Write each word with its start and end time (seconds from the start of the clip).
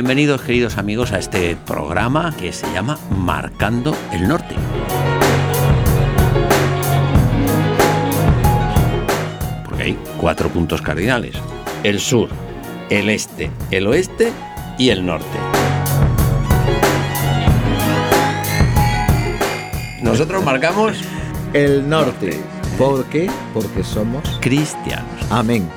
Bienvenidos 0.00 0.40
queridos 0.40 0.78
amigos 0.78 1.12
a 1.12 1.18
este 1.18 1.56
programa 1.56 2.34
que 2.34 2.54
se 2.54 2.66
llama 2.72 2.98
Marcando 3.10 3.94
el 4.14 4.26
Norte. 4.26 4.54
Porque 9.62 9.82
hay 9.82 9.98
cuatro 10.18 10.48
puntos 10.48 10.80
cardinales. 10.80 11.36
El 11.82 12.00
sur, 12.00 12.30
el 12.88 13.10
este, 13.10 13.50
el 13.70 13.86
oeste 13.88 14.32
y 14.78 14.88
el 14.88 15.04
norte. 15.04 15.38
Nosotros 20.02 20.42
marcamos 20.42 20.96
El 21.52 21.86
norte. 21.86 22.40
¿Por 22.78 23.04
qué? 23.10 23.30
Porque 23.52 23.84
somos. 23.84 24.38
cristianos. 24.40 25.26
Amén. 25.28 25.68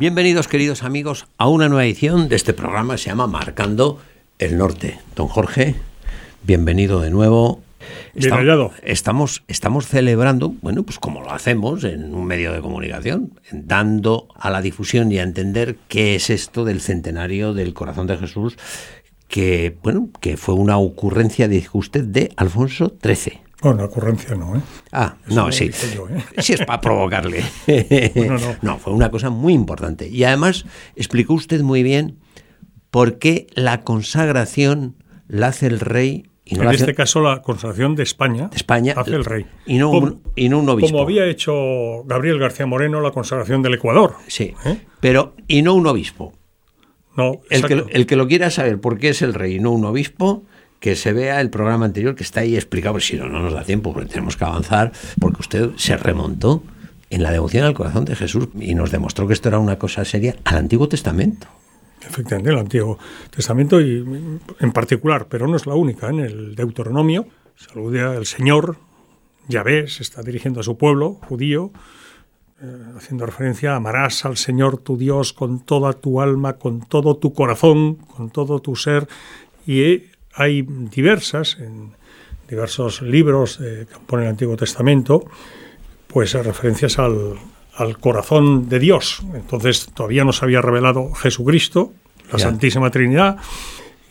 Bienvenidos 0.00 0.48
queridos 0.48 0.82
amigos 0.82 1.26
a 1.36 1.46
una 1.46 1.68
nueva 1.68 1.84
edición 1.84 2.30
de 2.30 2.36
este 2.36 2.54
programa 2.54 2.94
que 2.94 3.02
se 3.02 3.10
llama 3.10 3.26
Marcando 3.26 4.00
el 4.38 4.56
Norte. 4.56 4.98
Don 5.14 5.28
Jorge, 5.28 5.74
bienvenido 6.42 7.02
de 7.02 7.10
nuevo. 7.10 7.60
Bien 8.14 8.32
hallado. 8.32 8.72
Estamos, 8.82 9.42
estamos 9.46 9.86
celebrando, 9.86 10.54
bueno, 10.62 10.84
pues 10.84 10.98
como 10.98 11.20
lo 11.20 11.30
hacemos 11.30 11.84
en 11.84 12.14
un 12.14 12.24
medio 12.24 12.54
de 12.54 12.62
comunicación, 12.62 13.34
dando 13.52 14.28
a 14.36 14.48
la 14.48 14.62
difusión 14.62 15.12
y 15.12 15.18
a 15.18 15.22
entender 15.22 15.76
qué 15.88 16.14
es 16.14 16.30
esto 16.30 16.64
del 16.64 16.80
centenario 16.80 17.52
del 17.52 17.74
corazón 17.74 18.06
de 18.06 18.16
Jesús, 18.16 18.56
que, 19.28 19.76
bueno, 19.82 20.08
que 20.22 20.38
fue 20.38 20.54
una 20.54 20.78
ocurrencia, 20.78 21.46
dijo 21.46 21.76
usted, 21.76 22.04
de 22.04 22.32
Alfonso 22.36 22.96
XIII. 23.02 23.49
Bueno, 23.62 23.84
ocurrencia 23.84 24.34
no, 24.34 24.56
¿eh? 24.56 24.60
Ah, 24.92 25.16
Eso 25.26 25.34
no, 25.34 25.52
sí. 25.52 25.70
yo, 25.94 26.08
¿eh? 26.08 26.22
Sí, 26.38 26.54
es 26.54 26.64
para 26.64 26.80
provocarle. 26.80 27.44
No, 28.14 28.38
no. 28.38 28.56
no, 28.62 28.78
fue 28.78 28.92
una 28.94 29.10
cosa 29.10 29.28
muy 29.30 29.52
importante. 29.52 30.08
Y 30.08 30.24
además 30.24 30.64
explicó 30.96 31.34
usted 31.34 31.60
muy 31.60 31.82
bien 31.82 32.18
por 32.90 33.18
qué 33.18 33.46
la 33.54 33.82
consagración 33.82 34.96
la 35.28 35.48
hace 35.48 35.66
el 35.66 35.80
rey 35.80 36.24
y 36.44 36.54
no 36.56 36.64
En 36.64 36.70
este 36.74 36.94
caso, 36.94 37.20
la 37.20 37.42
consagración 37.42 37.94
de 37.94 38.02
España, 38.02 38.48
de 38.48 38.56
España 38.56 38.94
hace 38.96 39.14
el 39.14 39.24
rey. 39.24 39.46
y 39.66 39.78
no 39.78 39.90
Como- 39.90 40.06
un, 40.06 40.22
y 40.34 40.48
no 40.48 40.58
un 40.58 40.68
obispo. 40.68 40.90
Como 40.90 41.02
había 41.04 41.26
hecho 41.26 42.02
Gabriel 42.06 42.38
García 42.40 42.66
Moreno 42.66 43.00
la 43.00 43.12
consagración 43.12 43.62
del 43.62 43.74
Ecuador. 43.74 44.14
Sí, 44.26 44.54
¿Eh? 44.64 44.78
pero 44.98 45.36
y 45.46 45.62
no 45.62 45.74
un 45.74 45.86
obispo. 45.86 46.32
No, 47.16 47.40
El 47.50 47.64
que, 47.66 47.84
el 47.90 48.06
que 48.06 48.16
lo 48.16 48.26
quiera 48.26 48.50
saber 48.50 48.80
por 48.80 48.98
qué 48.98 49.10
es 49.10 49.20
el 49.22 49.34
rey 49.34 49.56
y 49.56 49.60
no 49.60 49.70
un 49.72 49.84
obispo, 49.84 50.44
que 50.80 50.96
se 50.96 51.12
vea 51.12 51.40
el 51.40 51.50
programa 51.50 51.84
anterior 51.84 52.14
que 52.16 52.24
está 52.24 52.40
ahí 52.40 52.56
explicado, 52.56 52.98
si 53.00 53.16
no, 53.16 53.28
no 53.28 53.40
nos 53.40 53.52
da 53.52 53.64
tiempo, 53.64 53.92
porque 53.92 54.08
tenemos 54.08 54.36
que 54.36 54.44
avanzar, 54.44 54.92
porque 55.20 55.40
usted 55.40 55.70
se 55.76 55.96
remontó 55.96 56.62
en 57.10 57.22
la 57.22 57.30
devoción 57.30 57.64
al 57.64 57.74
corazón 57.74 58.04
de 58.06 58.16
Jesús 58.16 58.48
y 58.58 58.74
nos 58.74 58.90
demostró 58.90 59.26
que 59.26 59.34
esto 59.34 59.48
era 59.48 59.58
una 59.58 59.78
cosa 59.78 60.04
seria 60.04 60.36
al 60.44 60.56
Antiguo 60.56 60.88
Testamento. 60.88 61.46
Efectivamente, 62.00 62.50
el 62.50 62.58
Antiguo 62.58 62.98
Testamento 63.30 63.80
y 63.80 63.98
en 64.58 64.72
particular, 64.72 65.26
pero 65.28 65.46
no 65.46 65.56
es 65.56 65.66
la 65.66 65.74
única, 65.74 66.08
en 66.08 66.20
el 66.20 66.54
Deuteronomio 66.54 67.26
se 67.56 67.70
alude 67.72 68.00
al 68.00 68.24
Señor, 68.24 68.78
Yahvé 69.48 69.86
se 69.88 70.02
está 70.02 70.22
dirigiendo 70.22 70.60
a 70.60 70.62
su 70.62 70.78
pueblo 70.78 71.18
judío, 71.28 71.72
eh, 72.62 72.76
haciendo 72.96 73.26
referencia, 73.26 73.76
amarás 73.76 74.24
al 74.24 74.38
Señor 74.38 74.78
tu 74.78 74.96
Dios 74.96 75.34
con 75.34 75.60
toda 75.60 75.92
tu 75.92 76.22
alma, 76.22 76.54
con 76.54 76.80
todo 76.80 77.16
tu 77.16 77.34
corazón, 77.34 77.96
con 77.96 78.30
todo 78.30 78.60
tu 78.60 78.76
ser, 78.76 79.08
y 79.66 80.04
hay 80.40 80.62
diversas, 80.62 81.56
en 81.60 81.92
diversos 82.48 83.02
libros 83.02 83.58
que 83.58 83.86
compone 83.92 84.24
el 84.24 84.30
Antiguo 84.30 84.56
Testamento, 84.56 85.24
pues 86.08 86.32
referencias 86.34 86.98
al, 86.98 87.34
al 87.76 87.98
corazón 87.98 88.68
de 88.68 88.78
Dios. 88.80 89.22
Entonces 89.34 89.86
todavía 89.94 90.24
no 90.24 90.32
se 90.32 90.44
había 90.44 90.60
revelado 90.60 91.12
Jesucristo, 91.14 91.92
la. 92.32 92.38
Santísima 92.38 92.90
Trinidad, 92.90 93.36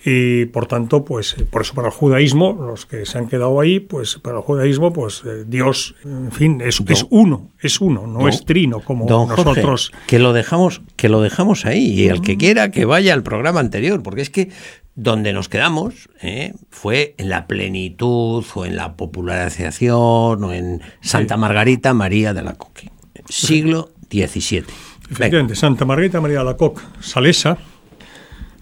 y 0.05 0.45
por 0.45 0.65
tanto, 0.65 1.03
pues 1.03 1.35
eh, 1.37 1.43
por 1.43 1.61
eso 1.63 1.73
para 1.73 1.89
el 1.89 1.93
judaísmo, 1.93 2.53
los 2.53 2.85
que 2.85 3.05
se 3.05 3.17
han 3.17 3.27
quedado 3.27 3.59
ahí, 3.59 3.81
pues 3.81 4.15
para 4.17 4.37
el 4.37 4.43
judaísmo, 4.43 4.93
pues 4.93 5.23
eh, 5.25 5.43
Dios, 5.45 5.95
en 6.05 6.31
fin, 6.31 6.61
es, 6.61 6.81
es 6.87 7.05
uno, 7.09 7.49
es 7.61 7.81
uno, 7.81 8.07
no 8.07 8.19
Don- 8.19 8.29
es 8.29 8.45
trino 8.45 8.79
como 8.79 9.05
Don 9.05 9.27
Jorge, 9.27 9.43
nosotros. 9.43 9.91
que 10.07 10.19
lo 10.19 10.31
dejamos, 10.31 10.81
que 10.95 11.09
lo 11.09 11.21
dejamos 11.21 11.65
ahí 11.65 11.83
y 11.99 12.07
el 12.07 12.21
que 12.21 12.37
quiera 12.37 12.71
que 12.71 12.85
vaya 12.85 13.13
al 13.13 13.23
programa 13.23 13.59
anterior, 13.59 14.01
porque 14.01 14.21
es 14.21 14.29
que 14.29 14.49
donde 14.99 15.31
nos 15.31 15.47
quedamos 15.47 16.09
¿eh? 16.21 16.53
fue 16.69 17.15
en 17.17 17.29
la 17.29 17.47
plenitud 17.47 18.43
o 18.53 18.65
en 18.65 18.75
la 18.75 18.97
popularización 18.97 20.43
o 20.43 20.53
en 20.53 20.81
Santa 20.99 21.37
Margarita 21.37 21.93
María 21.93 22.33
de 22.33 22.41
la 22.41 22.53
Coque, 22.53 22.91
siglo 23.29 23.91
XVII. 24.11 24.61
Venga, 24.61 24.67
Efectivamente, 25.09 25.55
Santa 25.55 25.85
Margarita 25.85 26.19
María 26.19 26.39
de 26.39 26.45
la 26.45 26.57
Coque, 26.57 26.81
Salesa, 26.99 27.57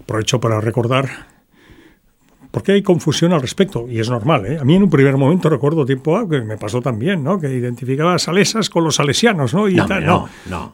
aprovecho 0.00 0.40
para 0.40 0.60
recordar, 0.60 1.26
porque 2.52 2.70
hay 2.70 2.82
confusión 2.82 3.32
al 3.32 3.42
respecto, 3.42 3.88
y 3.88 3.98
es 3.98 4.08
normal. 4.08 4.46
¿eh? 4.46 4.58
A 4.60 4.64
mí 4.64 4.76
en 4.76 4.84
un 4.84 4.90
primer 4.90 5.16
momento 5.16 5.50
recuerdo 5.50 5.84
tiempo 5.84 6.16
ah, 6.16 6.28
que 6.30 6.40
me 6.42 6.56
pasó 6.56 6.80
también, 6.80 7.24
¿no? 7.24 7.40
que 7.40 7.52
identificaba 7.52 8.14
a 8.14 8.18
Salesas 8.20 8.70
con 8.70 8.84
los 8.84 8.94
salesianos, 8.94 9.54
¿no? 9.54 9.68
Y 9.68 9.74
no, 9.74 9.86
tal, 9.86 10.06
no, 10.06 10.28
no, 10.48 10.72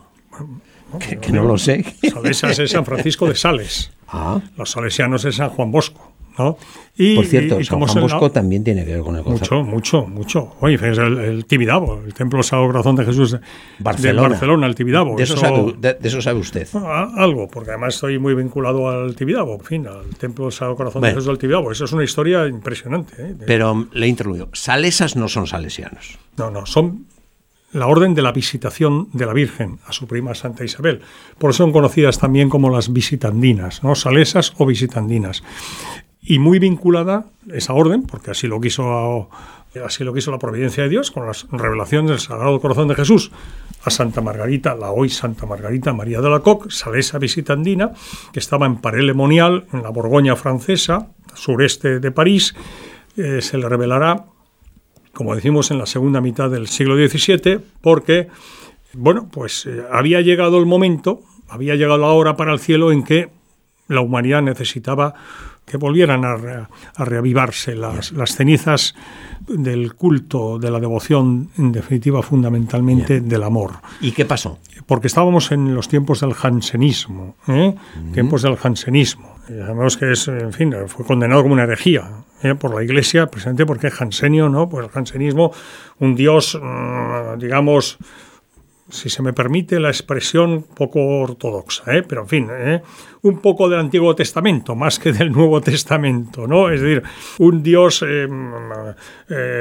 que, 0.99 1.19
que 1.19 1.33
no 1.33 1.45
lo 1.45 1.59
sé. 1.59 1.85
Salesas 2.13 2.59
es 2.59 2.71
San 2.71 2.85
Francisco 2.85 3.27
de 3.29 3.35
Sales, 3.35 3.91
Ah, 4.09 4.41
los 4.57 4.71
salesianos 4.71 5.25
es 5.25 5.37
San 5.37 5.49
Juan 5.51 5.71
Bosco. 5.73 6.11
¿no? 6.37 6.57
Y, 6.97 7.15
por 7.15 7.27
cierto, 7.27 7.59
y- 7.59 7.63
y 7.63 7.65
San 7.65 7.79
Juan 7.79 7.97
el- 7.97 8.03
Bosco 8.03 8.31
también 8.33 8.65
tiene 8.65 8.85
que 8.85 8.95
ver 8.95 9.03
con 9.03 9.15
el. 9.17 9.23
Mucho, 9.25 9.63
mucho, 9.63 10.05
mucho. 10.07 10.57
Oye, 10.61 10.75
es 10.75 10.99
el, 10.99 11.19
el 11.19 11.45
Tibidabo, 11.47 12.03
el 12.05 12.13
Templo 12.13 12.43
Sagrado 12.43 12.67
Corazón 12.73 12.97
de 12.97 13.05
Jesús 13.05 13.33
de 13.33 13.41
Barcelona. 13.79 14.23
de 14.23 14.29
Barcelona, 14.35 14.67
el 14.67 14.75
Tibidabo. 14.75 15.17
De 15.17 15.23
eso, 15.23 15.35
Eso- 15.35 15.41
sabe, 15.43 15.75
de- 15.79 15.95
de 15.95 16.09
eso 16.09 16.21
sabe 16.21 16.41
usted. 16.41 16.67
Ah, 16.75 17.09
Algo, 17.17 17.47
porque 17.49 17.71
además 17.71 17.95
estoy 17.95 18.19
muy 18.19 18.35
vinculado 18.35 18.89
al 18.91 19.15
Tibidabo, 19.15 19.55
en 19.55 19.61
fin, 19.65 19.87
al 19.87 20.07
Templo 20.17 20.51
Sagrado 20.51 20.77
Corazón 20.77 21.01
Bueno. 21.01 21.13
de 21.15 21.21
Jesús 21.21 21.29
del 21.29 21.39
Tibidabo. 21.39 21.71
Eso 21.71 21.85
es 21.85 21.93
una 21.93 22.03
historia 22.05 22.49
impresionante. 22.49 23.15
¿eh? 23.19 23.37
Pero 23.47 23.87
le 23.93 24.07
he 24.07 24.09
interrumpido. 24.09 24.49
Salesas 24.55 25.15
no 25.15 25.29
son 25.29 25.47
salesianos. 25.47 26.19
No, 26.37 26.51
no, 26.51 26.67
son 26.67 27.07
la 27.75 27.89
orden 27.89 28.15
de 28.15 28.23
la 28.23 28.33
visitación 28.33 29.09
de 29.13 29.27
la 29.27 29.33
Virgen 29.33 29.81
a 29.87 29.93
su 29.93 30.07
prima 30.07 30.35
Santa 30.35 30.65
Isabel. 30.65 31.03
Por 31.39 31.51
eso 31.51 31.65
son 31.65 31.73
conocidas 31.73 32.19
también 32.19 32.49
como 32.49 32.71
las 32.71 32.93
visitandinas, 32.93 33.83
¿no? 33.83 33.97
Salesas 33.97 34.55
o 34.59 34.65
visitandinas. 34.65 35.43
Y 36.23 36.39
muy 36.39 36.61
vinculada 36.61 37.27
esa 37.53 37.75
orden, 37.75 38.05
porque 38.05 38.31
así 38.31 38.47
lo 38.47 38.61
quiso 38.61 39.29
así 39.85 40.05
lo 40.05 40.15
quiso 40.15 40.31
la 40.31 40.39
providencia 40.39 40.85
de 40.85 40.89
Dios 40.89 41.11
con 41.11 41.27
las 41.27 41.49
revelaciones 41.51 42.11
del 42.11 42.21
Sagrado 42.21 42.61
Corazón 42.61 42.87
de 42.87 42.95
Jesús 42.95 43.33
a 43.83 43.91
Santa 43.91 44.21
Margarita, 44.21 44.77
la 44.77 44.93
hoy 44.93 45.09
Santa 45.09 45.45
Margarita 45.45 45.93
María 45.93 46.21
de 46.21 46.31
la 46.31 46.41
Coque, 46.41 46.71
salesa 46.71 47.19
visitandina, 47.19 47.93
que 48.33 48.39
estaba 48.39 48.67
en 48.67 48.77
Paray-le-Monial, 48.77 49.67
en 49.73 49.83
la 49.83 49.91
Borgoña 49.91 50.37
francesa, 50.37 51.09
sureste 51.35 51.99
de 51.99 52.11
París, 52.13 52.55
eh, 53.17 53.43
se 53.43 53.59
le 53.59 53.69
revelará 53.69 54.27
como 55.15 55.35
decimos, 55.35 55.71
en 55.71 55.79
la 55.79 55.87
segunda 55.87 56.21
mitad 56.21 56.51
del 56.51 56.69
siglo 56.69 56.97
XVII, 56.97 57.61
porque, 57.81 58.29
bueno, 58.93 59.29
pues 59.31 59.65
eh, 59.67 59.83
había 59.91 60.21
llegado 60.21 60.59
el 60.59 60.67
momento, 60.67 61.21
había 61.49 61.75
llegado 61.77 61.99
la 61.99 62.09
hora 62.09 62.37
para 62.37 62.53
el 62.53 62.59
cielo 62.59 62.93
en 62.93 63.03
que 63.05 63.31
la 63.89 64.01
humanidad 64.01 64.43
necesitaba 64.43 65.15
que 65.67 65.77
volvieran 65.79 66.25
a, 66.27 66.37
re- 66.37 66.67
a 66.95 67.05
reavivarse 67.07 67.75
las, 67.75 68.13
las 68.13 68.35
cenizas 68.37 68.95
del 69.49 69.95
culto, 69.95 70.59
de 70.59 70.71
la 70.71 70.79
devoción, 70.81 71.49
en 71.57 71.73
definitiva, 71.73 72.23
fundamentalmente 72.23 73.21
del 73.21 73.43
amor 73.43 73.73
¿Y 74.01 74.13
qué 74.13 74.25
pasó? 74.27 74.59
porque 74.87 75.07
estábamos 75.07 75.53
en 75.53 75.75
los 75.75 75.89
tiempos 75.89 76.21
del 76.21 76.35
jansenismo, 76.35 77.37
¿eh? 77.49 77.75
tiempos 78.13 78.43
del 78.43 78.57
jansenismo. 78.57 79.37
Sabemos 79.49 79.97
que 79.97 80.13
es, 80.13 80.29
en 80.29 80.53
fin, 80.53 80.75
fue 80.89 81.07
condenado 81.07 81.43
como 81.43 81.55
una 81.55 81.63
herejía 81.65 82.11
¿eh? 82.45 82.55
por 82.55 82.75
la 82.75 82.85
Iglesia, 82.85 83.27
precisamente 83.27 83.67
porque 83.67 83.89
es 83.89 83.95
jansenio, 83.95 84.49
¿no? 84.49 84.69
Pues 84.69 84.87
el 84.87 84.93
jansenismo, 84.93 85.53
un 85.99 86.15
dios, 86.15 86.59
mm, 86.61 87.39
digamos, 87.39 87.99
si 88.91 89.09
se 89.09 89.23
me 89.23 89.33
permite 89.33 89.81
la 89.81 89.89
expresión, 89.89 90.65
poco 90.75 91.01
ortodoxa, 91.21 91.97
¿eh? 91.97 92.03
pero 92.03 92.23
en 92.23 92.29
fin, 92.29 92.49
¿eh? 92.51 92.83
un 93.23 93.39
poco 93.39 93.69
del 93.69 93.81
Antiguo 93.81 94.15
Testamento, 94.15 94.75
más 94.75 94.99
que 94.99 95.13
del 95.13 95.33
Nuevo 95.33 95.61
Testamento, 95.61 96.47
¿no? 96.47 96.71
Es 96.71 96.81
decir, 96.83 97.03
un 97.39 97.63
Dios 97.63 98.05
eh, 98.07 98.29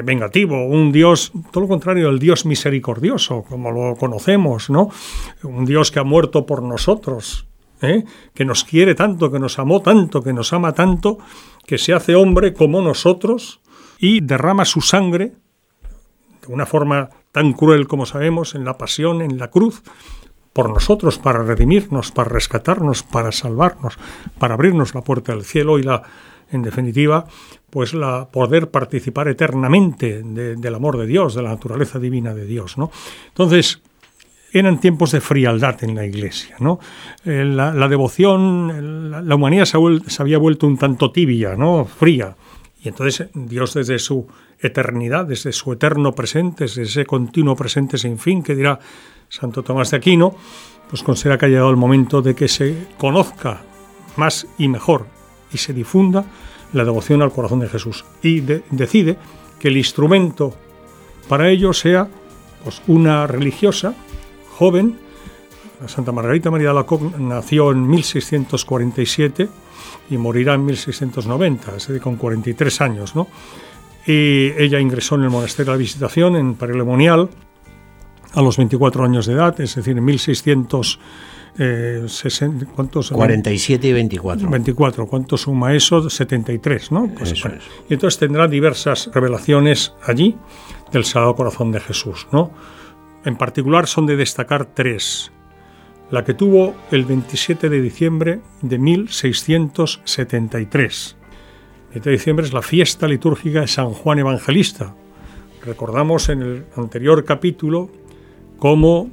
vengativo, 0.04 0.66
un 0.66 0.92
Dios, 0.92 1.32
todo 1.52 1.62
lo 1.62 1.68
contrario, 1.70 2.10
el 2.10 2.20
Dios 2.20 2.46
misericordioso, 2.46 3.44
como 3.44 3.72
lo 3.72 3.96
conocemos, 3.96 4.70
¿no? 4.70 4.90
Un 5.44 5.66
Dios 5.66 5.90
que 5.90 6.00
ha 6.00 6.04
muerto 6.04 6.46
por 6.46 6.62
nosotros, 6.62 7.48
que 8.34 8.46
nos 8.46 8.64
quiere 8.64 8.96
tanto, 8.96 9.30
que 9.30 9.40
nos 9.40 9.60
amó 9.60 9.82
tanto, 9.82 10.22
que 10.22 10.32
nos 10.32 10.54
ama 10.54 10.72
tanto, 10.72 11.18
que 11.66 11.78
se 11.78 11.94
hace 11.94 12.16
hombre 12.16 12.54
como 12.54 12.82
nosotros 12.82 13.62
y 14.00 14.22
derrama 14.22 14.66
su 14.66 14.82
sangre 14.82 15.34
de 16.46 16.54
una 16.54 16.66
forma 16.66 17.10
tan 17.32 17.54
cruel 17.54 17.88
como 17.88 18.06
sabemos, 18.06 18.56
en 18.56 18.66
la 18.66 18.78
pasión, 18.78 19.22
en 19.22 19.38
la 19.38 19.50
cruz, 19.50 19.82
por 20.52 20.70
nosotros, 20.70 21.18
para 21.18 21.42
redimirnos, 21.42 22.12
para 22.12 22.30
rescatarnos, 22.30 23.02
para 23.02 23.32
salvarnos, 23.32 23.98
para 24.38 24.54
abrirnos 24.54 24.94
la 24.94 25.02
puerta 25.02 25.34
del 25.34 25.46
cielo 25.46 25.80
y 25.80 25.84
la, 25.84 26.04
en 26.52 26.62
definitiva, 26.62 27.26
pues 27.70 27.94
la 27.94 28.30
poder 28.30 28.70
participar 28.70 29.28
eternamente 29.30 30.22
del 30.22 30.76
amor 30.76 30.98
de 30.98 31.08
Dios, 31.08 31.34
de 31.34 31.42
la 31.42 31.50
naturaleza 31.50 31.98
divina 31.98 32.36
de 32.36 32.46
Dios, 32.46 32.78
¿no? 32.78 32.92
Entonces, 33.30 33.82
eran 34.54 34.80
tiempos 34.80 35.12
de 35.12 35.20
frialdad 35.20 35.84
en 35.84 35.96
la 35.96 36.06
iglesia. 36.06 36.56
Eh, 37.26 37.44
la, 37.44 37.88
devoción, 37.88 39.28
la, 39.28 39.36
humanidad 39.36 39.66
se, 39.66 39.78
se, 40.08 40.22
había 40.22 40.38
vuelto 40.38 40.68
un 40.68 40.78
tanto 40.78 41.12
tibia, 41.12 41.56
¿no? 41.56 41.86
Fría. 41.86 42.36
Y 42.84 42.90
entonces 42.90 43.30
Dios 43.34 43.74
desde 43.74 43.98
su 43.98 44.28
eternidad, 44.60 45.26
desde 45.26 45.52
su 45.52 45.74
eterno 45.74 46.14
presente, 46.14 46.66
desde 46.66 46.84
ese 46.84 47.06
continuo 47.06 47.56
presente 47.56 47.98
sin 47.98 48.20
fin 48.20 48.44
que 48.44 48.56
dirá 48.56 48.80
Santo 49.28 49.64
Tomás 49.64 49.90
de 49.92 49.98
Aquino, 49.98 50.36
pues 50.90 51.02
considera 51.02 51.38
que 51.38 51.48
ha 51.48 51.50
llegado 51.50 51.72
el 51.72 51.78
momento 51.78 52.22
de 52.22 52.36
que 52.36 52.48
se 52.48 52.88
conozca 52.98 53.62
más 54.18 54.48
y 54.60 54.68
mejor 54.68 55.08
y 55.52 55.58
se 55.58 55.74
difunda 55.74 56.26
la 56.74 56.84
devoción 56.84 57.22
al 57.22 57.32
corazón 57.32 57.60
de 57.60 57.70
Jesús. 57.70 58.06
Y 58.22 58.42
decide 58.42 59.18
que 59.60 59.70
el 59.70 59.78
instrumento 59.78 60.56
para 61.28 61.50
ello 61.50 61.74
sea 61.74 62.08
pues, 62.64 62.82
una 62.88 63.26
religiosa 63.26 63.96
joven. 64.58 64.98
Santa 65.88 66.12
Margarita 66.12 66.50
María 66.50 66.70
de 66.70 66.76
la 66.76 66.84
Coque 66.84 67.12
nació 67.18 67.72
en 67.72 67.88
1647 67.88 69.50
y 70.10 70.18
morirá 70.18 70.54
en 70.54 70.66
1690, 70.66 71.76
es 71.76 71.88
decir, 71.88 72.02
con 72.02 72.16
43 72.16 72.82
años. 72.82 73.16
¿no? 73.16 73.28
Y 74.06 74.52
ella 74.58 74.80
ingresó 74.80 75.16
en 75.16 75.24
el 75.24 75.30
monasterio 75.30 75.72
de 75.72 75.78
la 75.78 75.82
Visitación 75.82 76.36
en 76.36 76.56
Parelemonial 76.56 77.30
a 78.34 78.42
los 78.42 78.58
24 78.58 79.04
años 79.04 79.26
de 79.26 79.34
edad, 79.34 79.60
es 79.60 79.76
decir, 79.76 79.98
en 79.98 80.06
1600 80.06 81.00
eh, 81.60 82.06
60, 82.08 82.66
¿cuántos? 82.76 83.12
47 83.12 83.88
y 83.88 83.94
24. 83.94 84.50
24, 84.50 85.06
¿cuánto 85.06 85.38
suma 85.38 85.74
eso? 85.76 86.10
73, 86.10 86.92
¿no? 86.92 87.10
Pues, 87.16 87.34
Y 87.90 87.94
entonces 87.94 88.20
tendrá 88.20 88.48
diversas 88.48 89.10
revelaciones 89.14 89.94
allí 90.04 90.36
del 90.92 91.06
Sagrado 91.06 91.36
Corazón 91.36 91.72
de 91.72 91.80
Jesús, 91.80 92.28
¿no? 92.32 92.52
En 93.26 93.38
particular 93.38 93.88
son 93.88 94.06
de 94.06 94.18
destacar 94.18 94.66
tres. 94.66 95.32
La 96.12 96.26
que 96.26 96.34
tuvo 96.34 96.76
el 96.92 97.06
27 97.06 97.70
de 97.70 97.82
diciembre 97.82 98.42
de 98.62 98.78
1673. 98.78 101.16
El 101.16 102.02
27 102.02 102.10
de 102.10 102.12
diciembre 102.12 102.46
es 102.46 102.52
la 102.54 102.62
fiesta 102.62 103.08
litúrgica 103.08 103.62
de 103.62 103.68
San 103.68 103.92
Juan 103.92 104.20
Evangelista. 104.20 104.94
Recordamos 105.66 106.30
en 106.30 106.42
el 106.42 106.66
anterior 106.76 107.24
capítulo 107.24 107.90
cómo 108.58 109.10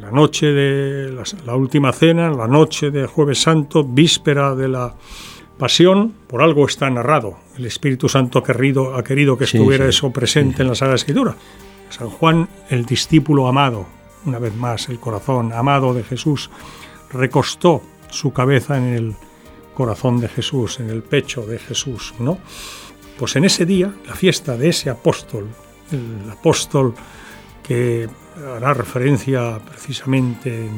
la 0.00 0.10
noche 0.10 0.46
de 0.46 1.22
la, 1.44 1.56
última 1.56 1.92
cena, 1.92 2.30
la 2.30 2.46
noche 2.46 2.90
de 2.90 3.06
Jueves 3.06 3.42
Santo, 3.42 3.84
víspera 3.84 4.54
de 4.54 4.68
la 4.68 4.94
Pasión, 5.58 6.14
por 6.26 6.42
algo 6.42 6.64
está 6.64 6.88
narrado. 6.88 7.36
El 7.58 7.66
Espíritu 7.66 8.08
Santo 8.08 8.38
ha 8.38 8.42
querido, 8.42 8.96
ha 8.96 9.04
querido 9.04 9.36
que 9.36 9.44
estuviera 9.44 9.86
eso 9.86 10.10
presente 10.10 10.62
en 10.62 10.68
la 10.68 10.74
Sagrada 10.74 10.96
Escritura. 10.96 11.36
San 11.90 12.08
Juan, 12.08 12.48
el 12.68 12.86
discípulo 12.86 13.48
amado, 13.48 13.86
una 14.24 14.38
vez 14.38 14.54
más, 14.54 14.88
el 14.88 14.98
corazón 14.98 15.52
amado 15.52 15.92
de 15.94 16.02
Jesús, 16.02 16.50
recostó 17.12 17.82
su 18.10 18.32
cabeza 18.32 18.78
en 18.78 18.84
el 18.84 19.14
corazón 19.74 20.20
de 20.20 20.28
Jesús, 20.28 20.80
en 20.80 20.90
el 20.90 21.02
pecho 21.02 21.42
de 21.46 21.58
Jesús, 21.58 22.14
¿no? 22.18 22.38
Pues 23.18 23.36
en 23.36 23.44
ese 23.44 23.66
día, 23.66 23.92
la 24.06 24.14
fiesta 24.14 24.56
de 24.56 24.68
ese 24.68 24.90
apóstol, 24.90 25.48
el 25.92 26.30
apóstol 26.30 26.94
que 27.62 28.08
hará 28.56 28.74
referencia 28.74 29.58
precisamente 29.58 30.68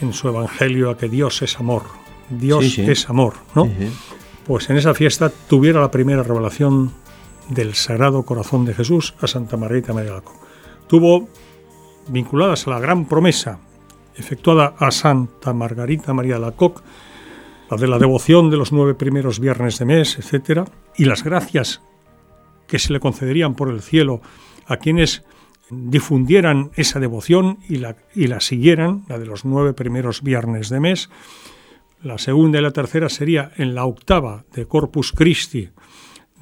en, 0.00 0.12
su 0.12 0.28
evangelio 0.28 0.90
a 0.90 0.96
que 0.96 1.08
Dios 1.08 1.42
es 1.42 1.58
amor. 1.60 1.84
Dios 2.28 2.78
es 2.78 3.08
amor, 3.08 3.34
¿no? 3.54 3.68
Pues 4.46 4.68
en 4.70 4.76
esa 4.76 4.94
fiesta 4.94 5.30
tuviera 5.30 5.80
la 5.80 5.90
primera 5.90 6.22
revelación 6.22 6.92
del 7.54 7.74
Sagrado 7.74 8.24
Corazón 8.24 8.64
de 8.64 8.74
Jesús 8.74 9.14
a 9.20 9.26
Santa 9.26 9.56
Margarita 9.56 9.92
María 9.92 10.12
Lacoc. 10.12 10.36
Tuvo 10.86 11.28
vinculadas 12.08 12.66
a 12.66 12.70
la 12.70 12.80
gran 12.80 13.06
promesa 13.06 13.60
efectuada 14.14 14.74
a 14.78 14.90
Santa 14.90 15.52
Margarita 15.52 16.12
María 16.12 16.38
Lacoc, 16.38 16.82
la 17.70 17.76
de 17.76 17.86
la 17.86 17.98
devoción 17.98 18.50
de 18.50 18.56
los 18.56 18.72
nueve 18.72 18.94
primeros 18.94 19.40
viernes 19.40 19.78
de 19.78 19.84
mes, 19.86 20.18
etc., 20.18 20.68
y 20.96 21.06
las 21.06 21.24
gracias 21.24 21.80
que 22.66 22.78
se 22.78 22.92
le 22.92 23.00
concederían 23.00 23.54
por 23.54 23.70
el 23.70 23.80
cielo 23.80 24.20
a 24.66 24.76
quienes 24.76 25.24
difundieran 25.70 26.70
esa 26.74 27.00
devoción 27.00 27.58
y 27.68 27.76
la, 27.76 27.96
y 28.14 28.26
la 28.26 28.40
siguieran, 28.40 29.04
la 29.08 29.18
de 29.18 29.26
los 29.26 29.44
nueve 29.44 29.72
primeros 29.72 30.22
viernes 30.22 30.68
de 30.68 30.80
mes. 30.80 31.08
La 32.02 32.18
segunda 32.18 32.58
y 32.58 32.62
la 32.62 32.72
tercera 32.72 33.08
sería 33.08 33.52
en 33.56 33.74
la 33.74 33.86
octava 33.86 34.44
de 34.54 34.66
Corpus 34.66 35.12
Christi 35.12 35.70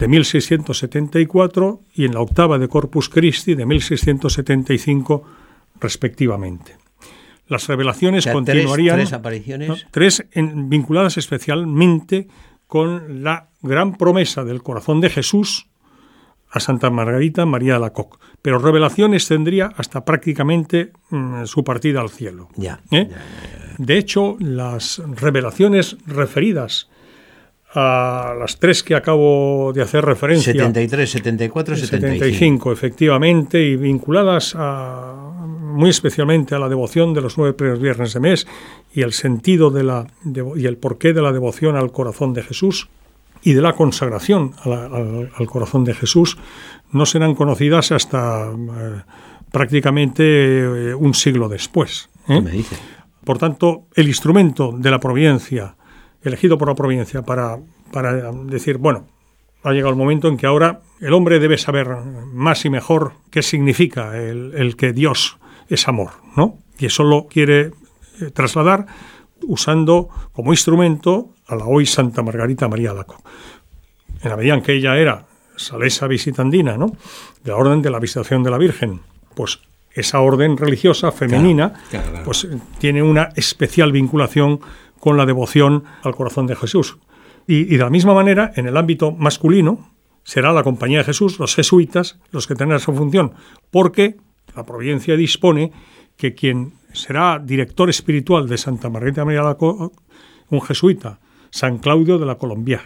de 0.00 0.08
1674 0.08 1.82
y 1.94 2.06
en 2.06 2.14
la 2.14 2.20
octava 2.20 2.58
de 2.58 2.69
Corpus 2.69 3.11
Christi 3.11 3.55
de 3.55 3.67
1675 3.67 5.23
respectivamente. 5.79 6.76
Las 7.47 7.69
revelaciones 7.69 8.26
continuarían 8.26 8.97
tres, 8.97 9.12
apariciones 9.12 9.87
tres 9.91 10.25
vinculadas 10.35 11.19
especialmente 11.19 12.29
con 12.67 13.23
la 13.23 13.50
gran 13.61 13.99
promesa 13.99 14.43
del 14.43 14.62
corazón 14.62 15.02
de 15.02 15.11
Jesús 15.11 15.67
a 16.49 16.61
Santa 16.61 16.88
Margarita 16.91 17.44
María 17.44 17.75
de 17.75 17.81
la 17.81 17.93
Coque 17.93 18.19
pero 18.41 18.58
revelaciones 18.58 19.29
tendría 19.29 19.67
hasta 19.76 20.05
prácticamente 20.06 20.93
mm, 21.11 21.44
su 21.44 21.62
partida 21.62 22.00
al 22.00 22.08
cielo. 22.08 22.49
¿Eh? 22.91 23.11
de 23.76 23.99
hecho, 23.99 24.37
las 24.41 25.02
revelaciones 25.17 25.99
referidas 26.06 26.88
a 27.73 28.35
las 28.39 28.59
tres 28.59 28.83
que 28.83 28.95
acabo 28.95 29.73
de 29.73 29.83
hacer 29.83 30.05
referencia. 30.05 30.53
73, 30.53 31.11
74, 31.11 31.77
75. 31.77 32.25
75, 32.25 32.73
efectivamente, 32.73 33.63
y 33.63 33.77
vinculadas 33.77 34.55
a, 34.57 35.15
muy 35.45 35.91
especialmente 35.91 36.55
a 36.55 36.59
la 36.59 36.69
devoción 36.69 37.15
de 37.15 37.21
los 37.21 37.39
nueve 37.39 37.55
primeros 37.55 37.81
viernes 37.81 38.13
de 38.13 38.21
mes 38.21 38.47
y 38.93 39.03
el 39.03 39.13
sentido 39.13 39.71
de 39.71 39.85
la, 39.85 40.07
y 40.57 40.67
el 40.67 40.77
porqué 40.77 41.13
de 41.13 41.23
la 41.23 41.33
devoción 41.33 41.77
al 41.77 41.93
corazón 41.93 42.35
de 42.35 42.43
Jesús 42.43 42.89
y 43.43 43.53
de 43.55 43.63
la 43.63 43.75
consagración 43.75 44.53
al, 44.65 45.47
corazón 45.47 45.85
de 45.85 45.95
Jesús, 45.95 46.37
no 46.93 47.07
serán 47.07 47.35
conocidas 47.35 47.93
hasta 47.93 48.51
eh, 48.53 49.03
prácticamente 49.51 50.23
eh, 50.25 50.95
un 50.95 51.15
siglo 51.15 51.49
después. 51.49 52.11
¿eh? 52.29 52.41
Me 52.41 52.51
dice? 52.51 52.77
Por 53.25 53.39
tanto, 53.39 53.87
el 53.95 54.09
instrumento 54.09 54.73
de 54.77 54.91
la 54.91 54.99
providencia, 54.99 55.77
elegido 56.23 56.59
por 56.59 56.69
la 56.69 56.75
providencia 56.75 57.23
para, 57.23 57.59
para 57.93 58.33
decir, 58.33 58.79
bueno, 58.79 59.07
ha 59.62 59.73
llegado 59.73 59.91
el 59.91 59.97
momento 59.97 60.29
en 60.29 60.37
que 60.37 60.47
ahora 60.47 60.81
el 61.00 61.12
hombre 61.12 61.39
debe 61.39 61.59
saber 61.59 61.89
más 62.33 62.65
y 62.65 62.71
mejor 62.71 63.12
qué 63.31 63.43
significa 63.43 64.17
el, 64.17 64.53
el 64.55 64.77
que 64.77 64.93
Dios 64.93 65.39
es 65.69 65.87
amor, 65.89 66.11
¿no? 66.37 66.59
Y 66.79 66.87
eso 66.87 67.05
lo 67.05 67.27
quiere 67.27 67.73
trasladar 68.33 68.87
usando 69.43 70.09
como 70.33 70.53
instrumento 70.53 71.35
a 71.47 71.57
la 71.57 71.65
hoy 71.65 71.87
Santa 71.87 72.23
Margarita 72.23 72.69
María 72.69 72.93
Laco. 72.93 73.23
En 74.23 74.31
la 74.31 74.37
medida 74.37 74.55
en 74.55 74.62
que 74.62 74.75
ella 74.75 74.97
era 74.97 75.27
salesa 75.57 76.07
visitandina, 76.07 76.77
¿no? 76.77 76.87
De 77.43 77.50
la 77.50 77.57
orden 77.57 77.83
de 77.83 77.91
la 77.91 77.99
visitación 77.99 78.43
de 78.43 78.50
la 78.50 78.59
Virgen, 78.59 79.00
pues 79.35 79.61
esa 79.93 80.21
orden 80.21 80.57
religiosa 80.57 81.11
femenina, 81.11 81.75
pues 82.25 82.47
tiene 82.79 83.03
una 83.03 83.31
especial 83.35 83.93
vinculación 83.93 84.61
con 85.00 85.16
la 85.16 85.26
devoción 85.26 85.85
al 86.04 86.14
corazón 86.14 86.47
de 86.47 86.54
Jesús. 86.54 86.99
Y, 87.47 87.64
de 87.64 87.78
la 87.78 87.90
misma 87.90 88.14
manera, 88.14 88.52
en 88.54 88.66
el 88.66 88.76
ámbito 88.76 89.11
masculino, 89.11 89.90
será 90.23 90.52
la 90.52 90.62
Compañía 90.62 90.99
de 90.99 91.04
Jesús, 91.04 91.40
los 91.40 91.57
jesuitas, 91.57 92.21
los 92.30 92.47
que 92.47 92.54
tendrán 92.54 92.78
esa 92.78 92.92
función, 92.92 93.33
porque 93.71 94.16
la 94.54 94.64
providencia 94.64 95.16
dispone 95.16 95.73
que 96.16 96.35
quien 96.35 96.75
será 96.92 97.40
director 97.42 97.88
espiritual 97.88 98.49
de 98.49 98.59
Santa 98.59 98.90
Margarita 98.90 99.25
María 99.25 99.42
Laco, 99.42 99.92
un 100.50 100.61
jesuita, 100.61 101.19
San 101.50 101.78
Claudio 101.78 102.19
de 102.19 102.26
la 102.26 102.37
Colombia, 102.37 102.83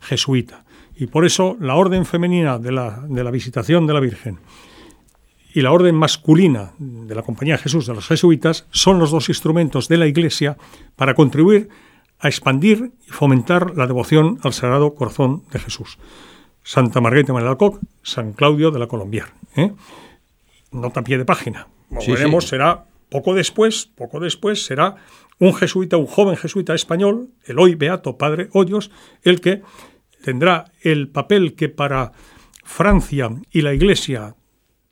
jesuita. 0.00 0.64
Y 0.94 1.06
por 1.06 1.24
eso 1.24 1.56
la 1.58 1.76
orden 1.76 2.04
femenina 2.04 2.58
de 2.58 2.72
la, 2.72 3.02
de 3.08 3.24
la 3.24 3.30
visitación 3.30 3.86
de 3.86 3.94
la 3.94 4.00
Virgen 4.00 4.38
y 5.52 5.62
la 5.62 5.72
orden 5.72 5.94
masculina 5.94 6.72
de 6.78 7.14
la 7.14 7.22
Compañía 7.22 7.56
de 7.56 7.62
Jesús 7.62 7.86
de 7.86 7.94
los 7.94 8.06
jesuitas 8.06 8.66
son 8.70 8.98
los 8.98 9.10
dos 9.10 9.28
instrumentos 9.28 9.88
de 9.88 9.96
la 9.96 10.06
Iglesia 10.06 10.56
para 10.96 11.14
contribuir 11.14 11.68
a 12.18 12.28
expandir 12.28 12.92
y 13.06 13.10
fomentar 13.10 13.76
la 13.76 13.86
devoción 13.86 14.38
al 14.42 14.52
Sagrado 14.52 14.94
Corazón 14.94 15.42
de 15.52 15.58
Jesús. 15.58 15.98
Santa 16.62 17.00
Margarita 17.00 17.32
María 17.32 17.48
Alcoc, 17.48 17.80
San 18.02 18.32
Claudio 18.32 18.70
de 18.70 18.78
la 18.78 18.86
Colombier. 18.86 19.26
¿eh? 19.56 19.72
Nota 20.72 21.02
pie 21.02 21.18
de 21.18 21.24
página. 21.24 21.66
Como 21.88 22.00
veremos, 22.06 22.46
será 22.46 22.84
poco 23.08 23.34
después, 23.34 23.86
poco 23.86 24.20
después 24.20 24.64
será 24.64 24.96
un 25.38 25.54
jesuita, 25.54 25.96
un 25.96 26.06
joven 26.06 26.36
jesuita 26.36 26.74
español, 26.74 27.30
el 27.44 27.58
hoy 27.58 27.74
beato 27.74 28.16
padre 28.18 28.48
Hoyos, 28.52 28.90
el 29.22 29.40
que 29.40 29.62
tendrá 30.22 30.70
el 30.82 31.08
papel 31.08 31.54
que 31.54 31.70
para 31.70 32.12
Francia 32.62 33.30
y 33.50 33.62
la 33.62 33.74
Iglesia 33.74 34.36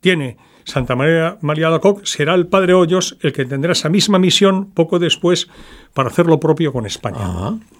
tiene 0.01 0.37
Santa 0.65 0.95
María, 0.95 1.37
María 1.41 1.69
Lacoc 1.69 2.05
será 2.05 2.35
el 2.35 2.47
padre 2.47 2.73
Hoyos 2.73 3.17
el 3.21 3.33
que 3.33 3.45
tendrá 3.45 3.71
esa 3.71 3.89
misma 3.89 4.19
misión 4.19 4.71
poco 4.71 4.99
después 4.99 5.47
para 5.93 6.09
hacer 6.09 6.27
lo 6.27 6.39
propio 6.39 6.71
con 6.71 6.85
España. 6.85 7.17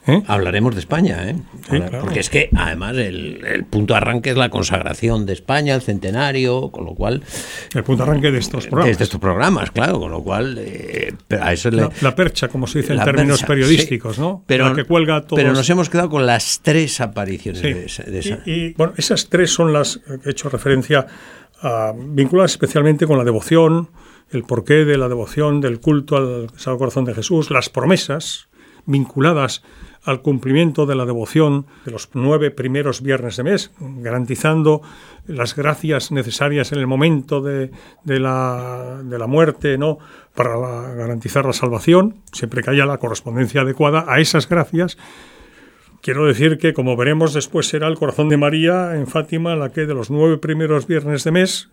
¿Eh? 0.08 0.24
Hablaremos 0.26 0.74
de 0.74 0.80
España, 0.80 1.30
¿eh? 1.30 1.36
Sí, 1.70 1.76
Hablar- 1.76 1.90
claro. 1.90 2.06
Porque 2.06 2.20
es 2.20 2.30
que 2.32 2.50
además 2.56 2.98
el, 2.98 3.46
el 3.46 3.66
punto 3.66 3.94
de 3.94 3.98
arranque 3.98 4.32
es 4.32 4.38
la 4.38 4.50
consagración 4.50 5.28
de 5.28 5.34
España, 5.34 5.76
el 5.76 5.82
centenario, 5.82 6.72
con 6.72 6.86
lo 6.86 6.96
cual 6.96 7.22
El 7.76 7.84
punto 7.84 8.04
de 8.04 8.10
arranque 8.10 8.32
de 8.32 8.40
estos 8.40 8.66
programas. 8.66 8.88
desde 8.94 9.04
estos 9.04 9.20
programas, 9.20 9.70
claro, 9.72 10.00
con 10.00 10.10
lo 10.10 10.24
cual 10.24 10.58
eh, 10.60 11.14
pero 11.28 11.44
a 11.44 11.54
eso 11.54 11.70
le- 11.70 11.84
La, 11.84 11.92
la 12.02 12.16
percha, 12.16 12.48
como 12.48 12.66
se 12.66 12.80
dice 12.80 12.94
en 12.94 13.04
términos 13.04 13.40
percha, 13.42 13.48
periodísticos, 13.48 14.16
sí. 14.16 14.22
¿no? 14.22 14.44
Pero, 14.48 14.70
la 14.70 14.76
que 14.76 14.86
cuelga 14.86 15.22
todos. 15.22 15.40
pero 15.40 15.54
nos 15.54 15.70
hemos 15.70 15.90
quedado 15.90 16.10
con 16.10 16.26
las 16.26 16.62
tres 16.64 17.00
apariciones 17.02 17.62
Sí. 17.62 17.72
de, 17.74 17.86
esa- 17.86 18.04
de 18.04 18.20
esa. 18.20 18.40
Y, 18.48 18.52
y, 18.52 18.74
bueno, 18.74 18.94
esas 18.98 19.30
tres 19.30 19.52
son 19.52 19.72
las 19.74 19.98
que 20.24 20.30
he 20.30 20.32
hecho 20.32 20.50
referencia 20.50 21.06
vinculadas 21.96 22.52
especialmente 22.52 23.06
con 23.08 23.18
la 23.18 23.24
devoción, 23.24 23.90
el 24.32 24.44
porqué 24.44 24.86
de 24.86 24.98
la 24.98 25.08
devoción, 25.10 25.60
del 25.62 25.80
culto 25.80 26.16
al 26.18 26.50
Sagrado 26.56 26.78
Corazón 26.80 27.06
de 27.06 27.14
Jesús, 27.16 27.50
las 27.52 27.70
promesas 27.70 28.48
vinculadas 28.86 29.64
al 30.04 30.22
cumplimiento 30.22 30.86
de 30.86 30.96
la 30.96 31.06
devoción 31.06 31.66
de 31.86 31.92
los 31.92 32.10
nueve 32.14 32.52
primeros 32.52 33.02
viernes 33.02 33.36
de 33.38 33.44
mes, 33.44 33.72
garantizando 33.80 34.82
las 35.28 35.56
gracias 35.56 36.12
necesarias 36.12 36.72
en 36.72 36.80
el 36.80 36.88
momento 36.88 37.42
de, 37.42 37.72
de 38.06 38.20
la, 38.20 39.02
de 39.04 39.20
la 39.20 39.28
muerte, 39.28 39.78
¿no? 39.78 40.00
para 40.34 40.58
la- 40.58 40.94
garantizar 40.94 41.46
la 41.46 41.54
salvación, 41.54 42.16
siempre 42.32 42.64
que 42.64 42.70
haya 42.72 42.86
la 42.86 42.98
correspondencia 42.98 43.62
adecuada 43.62 44.06
a 44.08 44.20
esas 44.20 44.48
gracias 44.48 44.98
Quiero 46.02 46.26
decir 46.26 46.58
que, 46.58 46.74
como 46.74 46.96
veremos 46.96 47.34
después, 47.34 47.68
será 47.68 47.88
el 47.88 47.96
corazón 47.96 48.30
de 48.30 48.38
María 48.38 48.96
en 48.96 49.06
Fátima 49.08 49.56
la 49.56 49.70
que 49.70 49.86
de 49.86 49.94
los 49.94 50.10
nueve 50.10 50.38
primeros 50.38 50.88
viernes 50.88 51.24
de 51.24 51.32
mes 51.32 51.70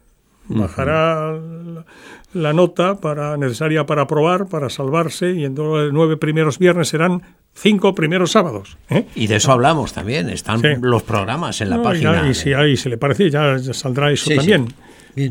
bajará 0.48 1.32
la, 1.32 1.84
la 2.32 2.52
nota 2.52 2.96
para, 3.00 3.36
necesaria 3.36 3.84
para 3.86 4.02
aprobar, 4.02 4.46
para 4.46 4.68
salvarse, 4.70 5.32
y 5.32 5.44
en 5.44 5.54
los 5.54 5.92
nueve 5.92 6.16
primeros 6.16 6.58
viernes 6.58 6.88
serán 6.88 7.22
cinco 7.54 7.94
primeros 7.94 8.32
sábados. 8.32 8.76
¿eh? 8.90 9.06
Y 9.14 9.26
de 9.28 9.36
eso 9.36 9.52
hablamos 9.52 9.92
también, 9.92 10.28
están 10.30 10.60
Sí. 10.60 10.68
los 10.80 11.02
programas 11.02 11.60
en 11.60 11.70
la 11.70 11.76
No, 11.78 11.82
página. 11.82 12.22
ya- 12.22 12.28
y 12.28 12.34
si, 12.34 12.52
ahí 12.52 12.76
se 12.76 12.88
le 12.88 12.98
parece, 12.98 13.30
ya, 13.30 13.56
ya 13.56 13.72
saldrá 13.74 14.10
eso 14.12 14.30
Sí, 14.30 14.36
también. 14.36 14.68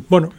Bueno, 0.10 0.30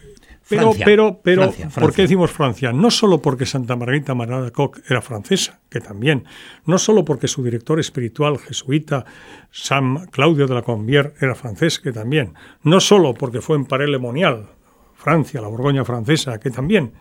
pero, 0.48 0.62
Francia, 0.62 0.84
pero, 0.84 1.20
pero, 1.22 1.42
Francia, 1.42 1.80
¿por 1.80 1.92
qué 1.92 2.02
decimos 2.02 2.30
Francia? 2.30 2.72
No 2.72 2.90
solo 2.90 3.20
porque 3.20 3.46
Santa 3.46 3.74
Margarita 3.74 4.14
María 4.14 4.40
de 4.40 4.52
Koch 4.52 4.78
era 4.88 5.02
francesa, 5.02 5.60
que 5.68 5.80
también, 5.80 6.24
no 6.64 6.78
solo 6.78 7.04
porque 7.04 7.26
su 7.26 7.42
director 7.42 7.80
espiritual 7.80 8.38
jesuita 8.38 9.04
San 9.50 10.06
Claudio 10.06 10.46
de 10.46 10.54
la 10.54 10.62
Combier 10.62 11.14
era 11.20 11.34
francés, 11.34 11.80
que 11.80 11.92
también, 11.92 12.34
no 12.62 12.80
solo 12.80 13.14
porque 13.14 13.40
fue 13.40 13.56
en 13.56 13.64
Paray-le-Monial, 13.64 14.50
Francia, 14.94 15.40
la 15.40 15.48
Borgoña 15.48 15.84
francesa, 15.84 16.38
que 16.38 16.50
también, 16.50 16.92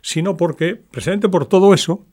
sino 0.00 0.36
porque, 0.36 0.76
precisamente 0.76 1.28
por 1.28 1.46
todo 1.46 1.74
eso, 1.74 2.04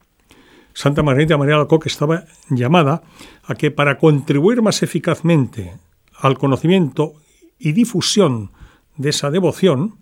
Santa 0.74 1.04
Margarita 1.04 1.38
María 1.38 1.58
de 1.58 1.68
Koch 1.68 1.86
estaba 1.86 2.26
llamada 2.50 3.04
a 3.44 3.56
que 3.56 3.72
para 3.72 3.98
contribuir 3.98 4.62
más 4.62 4.82
eficazmente 4.84 5.74
al 6.16 6.38
conocimiento 6.38 7.14
y 7.60 7.74
difusión 7.74 8.52
de 8.98 9.10
esa 9.10 9.30
devoción, 9.30 10.01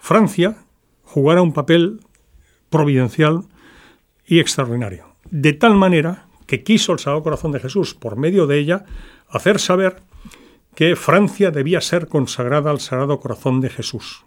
Francia 0.00 0.56
jugara 1.02 1.42
un 1.42 1.52
papel 1.52 2.00
providencial 2.70 3.42
y 4.26 4.40
extraordinario. 4.40 5.14
De 5.30 5.52
tal 5.52 5.76
manera 5.76 6.26
que 6.46 6.64
quiso 6.64 6.92
el 6.92 6.98
Sagrado 6.98 7.22
Corazón 7.22 7.52
de 7.52 7.60
Jesús, 7.60 7.94
por 7.94 8.16
medio 8.16 8.46
de 8.46 8.58
ella, 8.58 8.84
hacer 9.28 9.60
saber 9.60 10.02
que 10.74 10.96
Francia 10.96 11.50
debía 11.50 11.80
ser 11.80 12.08
consagrada 12.08 12.70
al 12.70 12.80
Sagrado 12.80 13.20
Corazón 13.20 13.60
de 13.60 13.70
Jesús. 13.70 14.24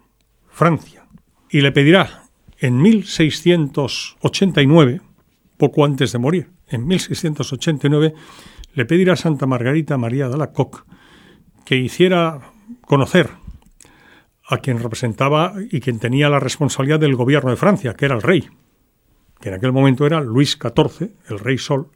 Francia. 0.48 1.06
Y 1.50 1.60
le 1.60 1.72
pedirá 1.72 2.24
en 2.58 2.80
1689, 2.80 5.00
poco 5.56 5.84
antes 5.84 6.12
de 6.12 6.18
morir, 6.18 6.50
en 6.68 6.86
1689, 6.86 8.14
le 8.74 8.84
pedirá 8.84 9.14
a 9.14 9.16
Santa 9.16 9.46
Margarita 9.46 9.98
María 9.98 10.28
de 10.28 10.38
la 10.38 10.52
Coque 10.52 10.78
que 11.64 11.76
hiciera 11.76 12.52
conocer 12.82 13.30
a 14.46 14.58
quien 14.58 14.82
representaba 14.82 15.54
y 15.70 15.80
quien 15.80 15.98
tenía 15.98 16.28
la 16.28 16.40
responsabilidad 16.40 17.00
del 17.00 17.16
gobierno 17.16 17.50
de 17.50 17.56
Francia, 17.56 17.94
que 17.94 18.04
era 18.04 18.14
el 18.14 18.22
rey, 18.22 18.48
que 19.40 19.48
en 19.48 19.54
aquel 19.54 19.72
momento 19.72 20.06
era 20.06 20.20
Luis 20.20 20.58
XIV, 20.60 21.10
el 21.28 21.38
rey 21.38 21.58
Sol, 21.58 21.88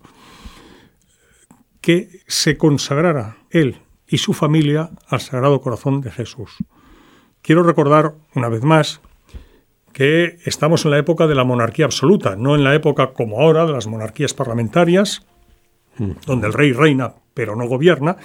que 1.80 2.22
se 2.26 2.56
consagrara 2.56 3.38
él 3.50 3.80
y 4.06 4.18
su 4.18 4.32
familia 4.32 4.90
al 5.08 5.20
Sagrado 5.20 5.60
Corazón 5.60 6.00
de 6.00 6.10
Jesús. 6.10 6.56
Quiero 7.42 7.62
recordar 7.62 8.14
una 8.34 8.48
vez 8.48 8.62
más 8.62 9.00
que 9.92 10.38
estamos 10.44 10.84
en 10.84 10.92
la 10.92 10.98
época 10.98 11.26
de 11.26 11.34
la 11.34 11.44
monarquía 11.44 11.84
absoluta, 11.84 12.36
no 12.36 12.54
en 12.54 12.64
la 12.64 12.74
época 12.74 13.12
como 13.12 13.40
ahora 13.40 13.66
de 13.66 13.72
las 13.72 13.86
monarquías 13.86 14.34
parlamentarias, 14.34 15.26
donde 16.26 16.46
el 16.46 16.52
rey 16.52 16.72
reina 16.72 17.14
pero 17.34 17.56
no 17.56 17.66
gobierna. 17.66 18.16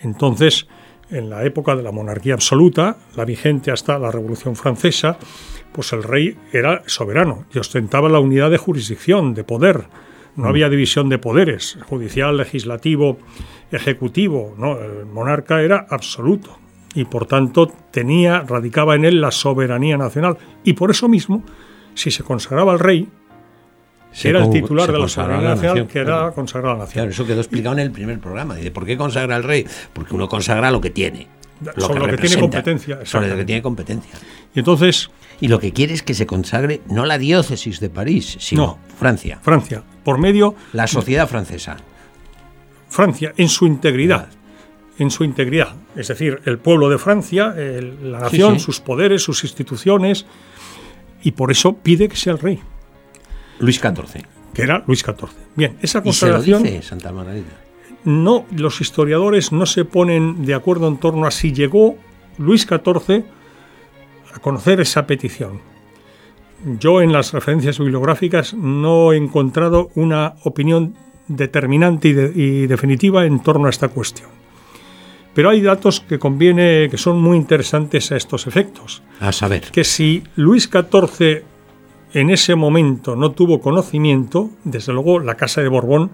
Entonces, 0.00 0.68
en 1.10 1.30
la 1.30 1.44
época 1.44 1.76
de 1.76 1.82
la 1.82 1.92
monarquía 1.92 2.34
absoluta, 2.34 2.96
la 3.16 3.24
vigente 3.24 3.70
hasta 3.70 3.98
la 3.98 4.10
Revolución 4.10 4.56
Francesa, 4.56 5.18
pues 5.72 5.92
el 5.92 6.02
rey 6.02 6.36
era 6.52 6.82
soberano 6.86 7.46
y 7.52 7.58
ostentaba 7.58 8.08
la 8.08 8.20
unidad 8.20 8.50
de 8.50 8.58
jurisdicción, 8.58 9.34
de 9.34 9.44
poder. 9.44 9.84
No 10.36 10.48
había 10.48 10.68
división 10.68 11.08
de 11.08 11.18
poderes, 11.18 11.78
judicial, 11.88 12.36
legislativo, 12.36 13.18
ejecutivo. 13.72 14.54
No, 14.56 14.78
el 14.78 15.06
monarca 15.06 15.62
era 15.62 15.86
absoluto 15.90 16.58
y 16.94 17.04
por 17.04 17.26
tanto 17.26 17.70
tenía, 17.90 18.40
radicaba 18.40 18.94
en 18.94 19.04
él 19.04 19.20
la 19.20 19.30
soberanía 19.30 19.96
nacional. 19.96 20.38
Y 20.64 20.74
por 20.74 20.90
eso 20.90 21.08
mismo, 21.08 21.42
si 21.94 22.10
se 22.10 22.22
consagraba 22.22 22.72
al 22.72 22.78
rey, 22.78 23.08
Se 24.12 24.30
era 24.30 24.42
el 24.44 24.50
titular 24.50 24.86
de 24.86 24.92
la 24.94 24.98
consagró 25.00 25.08
soberanía 25.34 25.48
la 25.50 25.54
nacional, 25.54 25.74
nación, 25.76 25.86
que 25.88 26.04
claro. 26.04 26.22
era 26.26 26.34
consagrar 26.34 26.70
a 26.70 26.74
la 26.74 26.80
nación. 26.84 26.92
Claro, 26.94 27.10
eso 27.10 27.26
quedó 27.26 27.40
explicado 27.40 27.74
en 27.76 27.80
el 27.82 27.90
primer 27.92 28.18
programa. 28.18 28.54
Dice, 28.56 28.70
¿por 28.70 28.84
qué 28.86 28.96
consagra 28.96 29.36
al 29.36 29.44
rey? 29.44 29.66
Porque 29.92 30.14
uno 30.14 30.28
consagra 30.28 30.70
lo 30.70 30.80
que 30.80 30.90
tiene. 30.90 31.26
Sobre 31.76 32.00
lo 32.00 32.06
que 32.08 32.16
tiene 32.18 32.40
competencia, 32.40 32.98
Sobre 33.04 33.28
lo 33.28 33.36
que 33.36 33.44
tiene 33.44 33.62
competencia. 33.62 34.12
Y 34.54 34.58
entonces, 34.60 35.10
Y 35.40 35.46
lo 35.46 35.60
que 35.60 35.72
quiere 35.72 35.94
es 35.94 36.02
que 36.02 36.14
se 36.14 36.26
consagre 36.26 36.80
no 36.88 37.04
la 37.06 37.16
diócesis 37.16 37.78
de 37.78 37.90
París, 37.90 38.36
sino 38.40 38.62
No. 38.66 38.78
Francia. 38.98 39.38
Francia, 39.40 39.84
por 40.02 40.18
medio, 40.18 40.56
La 40.72 40.88
sociedad 40.88 41.28
francesa. 41.28 41.76
Francia 42.88 43.32
en 43.36 43.48
su 43.48 43.66
integridad, 43.66 44.28
en 44.98 45.10
su 45.12 45.22
integridad, 45.24 45.76
es 45.94 46.08
decir, 46.08 46.40
el 46.44 46.58
pueblo 46.58 46.88
de 46.88 46.98
Francia, 46.98 47.54
el- 47.56 48.10
la 48.10 48.18
nación, 48.20 48.54
sí. 48.58 48.64
sus 48.64 48.80
poderes, 48.80 49.22
sus 49.22 49.44
instituciones, 49.44 50.26
y 51.22 51.32
por 51.32 51.50
eso 51.52 51.74
pide 51.76 52.08
que 52.08 52.16
sea 52.16 52.32
el 52.32 52.38
rey, 52.40 52.58
Luis 53.60 53.78
XIV. 53.80 54.24
que 54.54 54.62
era 54.62 54.82
Luis 54.86 55.00
XIV. 55.00 55.28
Bien, 55.56 55.76
esa 55.82 55.98
Y 56.04 56.12
se 56.12 56.26
lo 56.26 56.32
consagración, 56.32 56.62
dice 56.62 56.82
Santa 56.82 57.12
Margarita. 57.12 57.52
no, 58.04 58.46
los 58.56 58.80
historiadores 58.80 59.52
no 59.52 59.66
se 59.66 59.84
ponen 59.84 60.44
de 60.44 60.54
acuerdo 60.54 60.88
en 60.88 60.96
torno 60.98 61.26
a 61.26 61.30
si 61.30 61.52
llegó 61.52 61.96
Luis 62.38 62.62
XIV 62.62 63.24
a 64.34 64.38
conocer 64.40 64.80
esa 64.80 65.06
petición. 65.06 65.60
Yo 66.80 67.00
en 67.02 67.12
las 67.12 67.32
referencias 67.32 67.78
bibliográficas 67.78 68.54
no 68.54 69.12
he 69.12 69.16
encontrado 69.16 69.90
una 69.94 70.34
opinión 70.44 70.94
determinante 71.28 72.08
y, 72.08 72.12
de- 72.14 72.32
y 72.34 72.66
definitiva 72.66 73.26
en 73.26 73.40
torno 73.42 73.66
a 73.66 73.70
esta 73.70 73.88
cuestión. 73.88 74.28
Pero 75.34 75.50
hay 75.50 75.60
datos 75.60 76.00
que 76.00 76.18
conviene, 76.18 76.88
que 76.90 76.98
son 76.98 77.20
muy 77.20 77.36
interesantes 77.36 78.10
a 78.10 78.16
estos 78.16 78.46
efectos. 78.48 79.02
A 79.20 79.30
saber. 79.30 79.70
Que 79.70 79.84
si 79.84 80.24
Luis 80.34 80.68
XIV 80.72 81.44
en 82.12 82.30
ese 82.30 82.54
momento 82.54 83.16
no 83.16 83.32
tuvo 83.32 83.60
conocimiento, 83.60 84.50
desde 84.64 84.92
luego 84.92 85.20
la 85.20 85.36
Casa 85.36 85.60
de 85.60 85.68
Borbón, 85.68 86.10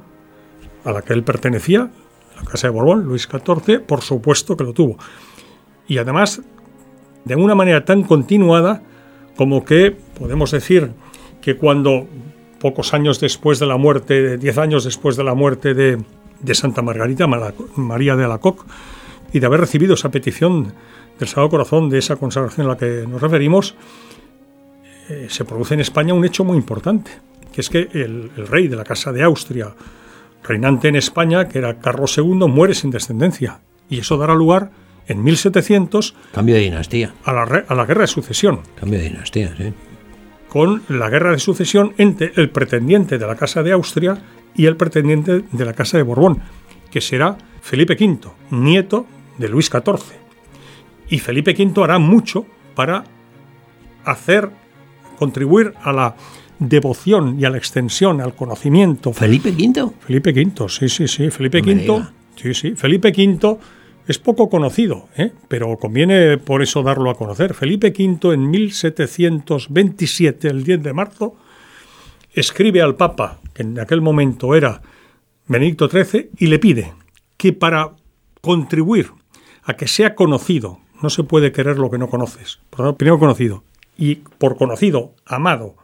a 0.84 0.92
la 0.92 1.02
que 1.02 1.12
él 1.12 1.22
pertenecía, 1.22 1.90
la 2.36 2.50
Casa 2.50 2.66
de 2.66 2.72
Borbón, 2.72 3.04
Luis 3.04 3.28
XIV, 3.30 3.80
por 3.80 4.02
supuesto 4.02 4.56
que 4.56 4.64
lo 4.64 4.72
tuvo. 4.72 4.96
Y 5.86 5.98
además, 5.98 6.42
de 7.24 7.36
una 7.36 7.54
manera 7.54 7.84
tan 7.84 8.02
continuada 8.02 8.82
como 9.36 9.64
que 9.64 9.96
podemos 10.18 10.50
decir 10.50 10.92
que 11.40 11.56
cuando 11.56 12.06
pocos 12.60 12.94
años 12.94 13.20
después 13.20 13.58
de 13.58 13.66
la 13.66 13.76
muerte, 13.76 14.38
diez 14.38 14.58
años 14.58 14.84
después 14.84 15.16
de 15.16 15.24
la 15.24 15.34
muerte 15.34 15.74
de, 15.74 16.02
Santa 16.54 16.82
Margarita 16.82 17.26
María 17.26 18.16
de 18.16 18.24
Alacoc, 18.24 18.64
y 19.32 19.40
de 19.40 19.46
haber 19.46 19.60
recibido 19.60 19.94
esa 19.94 20.10
petición 20.10 20.72
del 21.18 21.28
Sagrado 21.28 21.50
Corazón 21.50 21.90
de 21.90 21.98
esa 21.98 22.16
consagración 22.16 22.66
a 22.66 22.70
la 22.70 22.76
que 22.76 23.04
nos 23.08 23.20
referimos, 23.20 23.74
eh, 25.08 25.26
se 25.28 25.44
produce 25.44 25.74
en 25.74 25.80
España 25.80 26.14
un 26.14 26.24
hecho 26.24 26.44
muy 26.44 26.56
importante, 26.56 27.10
que 27.52 27.60
es 27.60 27.68
que 27.68 27.88
el, 27.92 28.30
el 28.36 28.46
rey 28.46 28.68
de 28.68 28.76
la 28.76 28.84
Casa 28.84 29.12
de 29.12 29.22
Austria, 29.22 29.74
reinante 30.42 30.88
en 30.88 30.96
España, 30.96 31.48
que 31.48 31.58
era 31.58 31.78
Carlos 31.78 32.16
II, 32.18 32.48
muere 32.48 32.74
sin 32.74 32.90
descendencia. 32.90 33.60
Y 33.88 33.98
eso 33.98 34.16
dará 34.16 34.34
lugar 34.34 34.70
en 35.06 35.22
1700 35.22 36.14
Cambio 36.32 36.54
de 36.54 36.62
dinastía. 36.62 37.14
a 37.24 37.32
la, 37.32 37.42
a 37.42 37.74
la 37.74 37.84
guerra 37.84 38.02
de 38.02 38.06
sucesión, 38.06 38.60
Cambio 38.78 38.98
de 38.98 39.06
dinastía, 39.06 39.54
sí. 39.56 39.72
con 40.48 40.82
la 40.88 41.10
guerra 41.10 41.32
de 41.32 41.38
sucesión 41.38 41.94
entre 41.98 42.32
el 42.36 42.50
pretendiente 42.50 43.18
de 43.18 43.26
la 43.26 43.36
Casa 43.36 43.62
de 43.62 43.72
Austria 43.72 44.18
y 44.54 44.66
el 44.66 44.76
pretendiente 44.76 45.44
de 45.50 45.64
la 45.64 45.74
Casa 45.74 45.96
de 45.96 46.02
Borbón, 46.02 46.40
que 46.90 47.00
será 47.00 47.36
Felipe 47.60 47.94
V, 47.94 48.30
nieto 48.50 49.06
de 49.38 49.48
Luis 49.48 49.66
XIV. 49.66 50.14
Y 51.08 51.18
Felipe 51.18 51.54
V 51.58 51.82
hará 51.82 51.98
mucho 51.98 52.46
para 52.74 53.04
hacer, 54.04 54.50
contribuir 55.16 55.74
a 55.82 55.92
la 55.92 56.16
devoción 56.58 57.38
y 57.38 57.44
a 57.44 57.50
la 57.50 57.58
extensión, 57.58 58.20
al 58.20 58.34
conocimiento. 58.34 59.12
¿Felipe 59.12 59.50
V? 59.50 59.90
Felipe 60.00 60.30
V, 60.30 60.68
sí, 60.68 60.88
sí, 60.88 61.08
sí. 61.08 61.30
Felipe 61.30 61.62
No 61.62 61.96
V, 61.96 62.06
sí, 62.36 62.54
sí. 62.54 62.74
Felipe 62.76 63.08
V 63.08 63.58
es 64.06 64.18
poco 64.18 64.50
conocido, 64.50 65.08
¿eh? 65.16 65.32
pero 65.48 65.76
conviene 65.78 66.36
por 66.38 66.62
eso 66.62 66.82
darlo 66.82 67.10
a 67.10 67.16
conocer. 67.16 67.54
Felipe 67.54 67.88
V 67.96 68.34
en 68.34 68.50
1727, 68.50 70.48
el 70.48 70.64
10 70.64 70.82
de 70.82 70.92
marzo, 70.92 71.36
escribe 72.32 72.82
al 72.82 72.96
Papa, 72.96 73.40
que 73.54 73.62
en 73.62 73.78
aquel 73.80 74.00
momento 74.02 74.54
era 74.54 74.82
Benedicto 75.46 75.88
XIII, 75.88 76.30
y 76.38 76.48
le 76.48 76.58
pide 76.58 76.92
que 77.36 77.52
para 77.52 77.92
contribuir 78.40 79.10
a 79.64 79.74
que 79.74 79.86
sea 79.86 80.14
conocido, 80.14 80.80
no 81.02 81.08
se 81.10 81.24
puede 81.24 81.52
querer 81.52 81.78
lo 81.78 81.90
que 81.90 81.98
no 81.98 82.08
conoces, 82.08 82.60
primero 82.98 83.18
conocido, 83.18 83.64
y 83.96 84.16
por 84.16 84.56
conocido, 84.56 85.14
amado, 85.24 85.76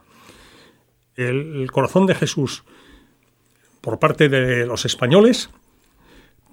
el, 1.15 1.69
corazón 1.71 2.05
de 2.07 2.15
Jesús 2.15 2.63
por 3.81 3.99
parte 3.99 4.29
de 4.29 4.65
los 4.65 4.85
españoles, 4.85 5.49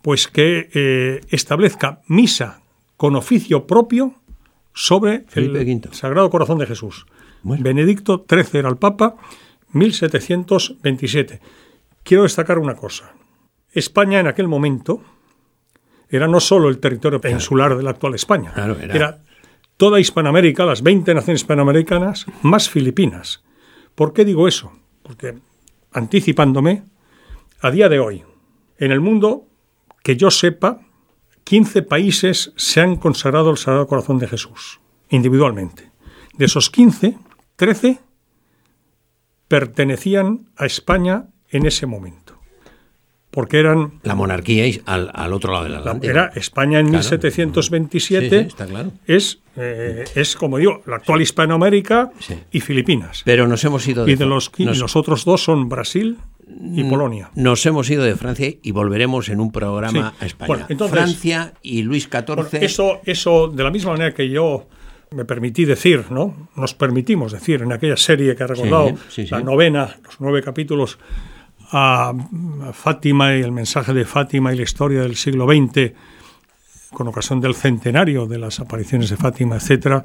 pues 0.02 0.28
que 0.28 0.70
eh, 0.72 1.20
establezca 1.28 2.00
misa 2.06 2.62
con 2.96 3.16
oficio 3.16 3.66
propio 3.66 4.14
sobre 4.72 5.24
Felipe 5.28 5.60
el 5.60 5.76
V. 5.76 5.88
Sagrado 5.94 6.30
Corazón 6.30 6.58
de 6.58 6.66
Jesús. 6.66 7.06
Bueno. 7.42 7.62
Benedicto 7.62 8.24
XIII 8.28 8.60
era 8.60 8.68
el 8.68 8.76
Papa, 8.76 9.16
1727. 9.72 11.40
Quiero 12.02 12.22
destacar 12.22 12.58
una 12.58 12.74
cosa. 12.74 13.12
España 13.72 14.20
en 14.20 14.26
aquel 14.26 14.48
momento 14.48 15.02
era 16.08 16.26
no 16.26 16.40
solo 16.40 16.68
el 16.68 16.78
territorio 16.78 17.20
peninsular 17.20 17.76
de 17.76 17.82
la 17.82 17.90
actual 17.90 18.14
España, 18.14 18.52
Claro, 18.54 18.78
era- 18.80 19.18
toda 19.78 20.00
Hispanoamérica, 20.00 20.66
las 20.66 20.82
20 20.82 21.14
naciones 21.14 21.40
hispanoamericanas, 21.42 22.26
más 22.42 22.68
Filipinas. 22.68 23.44
¿Por 23.94 24.12
qué 24.12 24.26
digo 24.26 24.46
eso? 24.46 24.72
Porque, 25.02 25.38
anticipándome, 25.92 26.82
a 27.62 27.70
día 27.70 27.88
de 27.88 28.00
hoy, 28.00 28.24
en 28.76 28.92
el 28.92 29.00
mundo, 29.00 29.46
que 30.02 30.16
yo 30.16 30.30
sepa, 30.30 30.80
15 31.44 31.82
países 31.82 32.52
se 32.56 32.80
han 32.80 32.96
consagrado 32.96 33.50
al 33.50 33.56
Sagrado 33.56 33.86
Corazón 33.86 34.18
de 34.18 34.28
Jesús, 34.28 34.80
individualmente. 35.08 35.90
De 36.34 36.44
esos 36.44 36.70
15, 36.70 37.16
13 37.56 38.00
pertenecían 39.46 40.50
a 40.56 40.66
España 40.66 41.28
en 41.48 41.66
ese 41.66 41.86
momento. 41.86 42.27
Porque 43.30 43.58
eran 43.60 43.92
La 44.04 44.14
monarquía 44.14 44.66
y 44.66 44.80
al, 44.86 45.10
al 45.12 45.32
otro 45.34 45.52
lado 45.52 45.64
del 45.64 45.76
Atlántico. 45.76 46.10
era 46.10 46.32
España 46.34 46.78
en 46.80 46.86
Claro. 46.88 46.98
1727. 47.04 48.28
Sí, 48.30 48.36
sí, 48.42 48.46
está 48.48 48.66
claro. 48.66 48.92
Es, 49.06 49.40
eh, 49.56 50.04
es, 50.14 50.34
como 50.34 50.58
digo, 50.58 50.82
la 50.86 50.96
actual 50.96 51.20
Hispanoamérica 51.20 52.10
Sí. 52.20 52.34
y 52.52 52.60
Filipinas. 52.60 53.22
Pero 53.24 53.46
nos 53.46 53.62
hemos 53.64 53.86
ido 53.86 54.04
de, 54.04 54.12
y 54.12 54.14
de 54.16 54.26
los, 54.26 54.50
y 54.56 54.64
los 54.64 54.96
otros 54.96 55.24
dos 55.24 55.42
son 55.44 55.68
Brasil 55.68 56.16
y 56.74 56.82
Mm. 56.84 56.88
Polonia. 56.88 57.30
nos 57.34 57.64
hemos 57.66 57.90
ido 57.90 58.02
de 58.02 58.16
Francia 58.16 58.50
y 58.62 58.70
volveremos 58.72 59.28
en 59.28 59.40
un 59.40 59.52
programa 59.52 60.14
a 60.18 60.24
España. 60.26 60.46
Bueno, 60.48 60.66
entonces- 60.70 60.96
Francia 60.98 61.52
y 61.62 61.82
Luis 61.82 62.04
XIV. 62.10 62.34
Bueno, 62.34 62.48
eso, 62.64 63.00
eso, 63.04 63.48
de 63.48 63.62
la 63.62 63.70
misma 63.70 63.92
manera 63.92 64.14
que 64.14 64.28
yo 64.30 64.66
me 65.10 65.24
permití 65.26 65.66
decir, 65.66 66.06
¿no? 66.10 66.48
Nos 66.56 66.72
permitimos 66.74 67.32
decir 67.32 67.60
en 67.62 67.72
aquella 67.72 67.96
serie 67.98 68.34
que 68.34 68.42
ha 68.44 68.46
recordado, 68.46 68.94
la 69.30 69.40
novena, 69.40 69.96
los 70.04 70.18
nueve 70.20 70.42
capítulos 70.42 70.98
a 71.70 72.12
Fátima 72.72 73.36
y 73.36 73.42
el 73.42 73.52
mensaje 73.52 73.92
de 73.92 74.04
Fátima 74.04 74.52
y 74.52 74.56
la 74.56 74.62
historia 74.62 75.02
del 75.02 75.16
siglo 75.16 75.46
XX, 75.46 75.92
con 76.92 77.08
ocasión 77.08 77.40
del 77.40 77.54
centenario 77.54 78.26
de 78.26 78.38
las 78.38 78.60
apariciones 78.60 79.10
de 79.10 79.16
Fátima, 79.16 79.56
etcétera, 79.56 80.04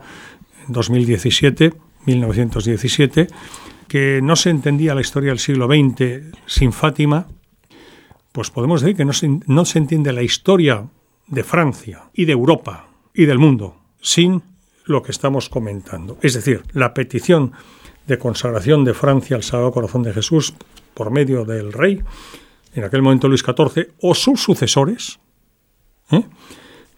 en 0.67 0.74
2017, 0.74 1.74
1917, 2.05 3.27
que 3.88 4.20
no 4.22 4.36
se 4.36 4.50
entendía 4.50 4.96
la 4.96 5.01
historia 5.01 5.29
del 5.29 5.39
siglo 5.39 5.67
XX 5.67 6.36
sin 6.46 6.74
Fátima, 6.74 7.27
pues 8.32 8.50
podemos 8.50 8.82
decir 8.82 8.98
que 8.98 9.05
no 9.05 9.13
se, 9.13 9.39
no 9.46 9.65
se 9.65 9.79
entiende 9.79 10.12
la 10.12 10.24
historia 10.24 10.88
de 11.27 11.43
Francia 11.43 12.04
y 12.13 12.26
de 12.26 12.34
Europa 12.34 12.88
y 13.13 13.26
del 13.26 13.39
mundo 13.39 13.78
sin 14.02 14.43
lo 14.86 15.02
que 15.02 15.12
estamos 15.12 15.49
comentando. 15.49 16.17
Es 16.21 16.34
decir, 16.34 16.63
la 16.73 16.93
petición 16.93 17.54
de 18.08 18.17
consagración 18.17 18.84
de 18.84 18.93
Francia 18.93 19.38
al 19.38 19.43
Sagrado 19.43 19.71
Corazón 19.71 20.04
de 20.04 20.13
Jesús 20.13 20.56
por 20.93 21.12
medio 21.12 21.45
del 21.45 21.73
rey, 21.73 22.01
en 22.73 22.84
aquel 22.84 23.01
momento 23.01 23.27
Luis 23.27 23.43
XIV, 23.43 23.93
o 24.01 24.15
sus 24.15 24.41
sucesores, 24.41 25.19
¿eh? 26.12 26.23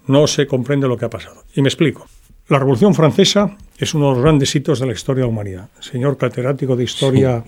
no 0.07 0.27
se 0.27 0.47
comprende 0.47 0.87
lo 0.87 0.97
que 0.97 1.05
ha 1.05 1.09
pasado. 1.09 1.43
Y 1.53 1.61
me 1.61 1.69
explico. 1.69 2.07
La 2.47 2.59
Revolución 2.59 2.93
Francesa 2.93 3.57
es 3.75 3.95
uno 3.95 4.09
de 4.09 4.13
los 4.13 4.21
grandes 4.21 4.55
hitos 4.55 4.79
de 4.79 4.85
la 4.85 4.93
historia 4.93 5.21
de 5.21 5.27
la 5.27 5.31
humanidad. 5.33 5.69
Señor 5.79 6.15
catedrático 6.15 6.75
de 6.75 6.83
Historia 6.83 7.43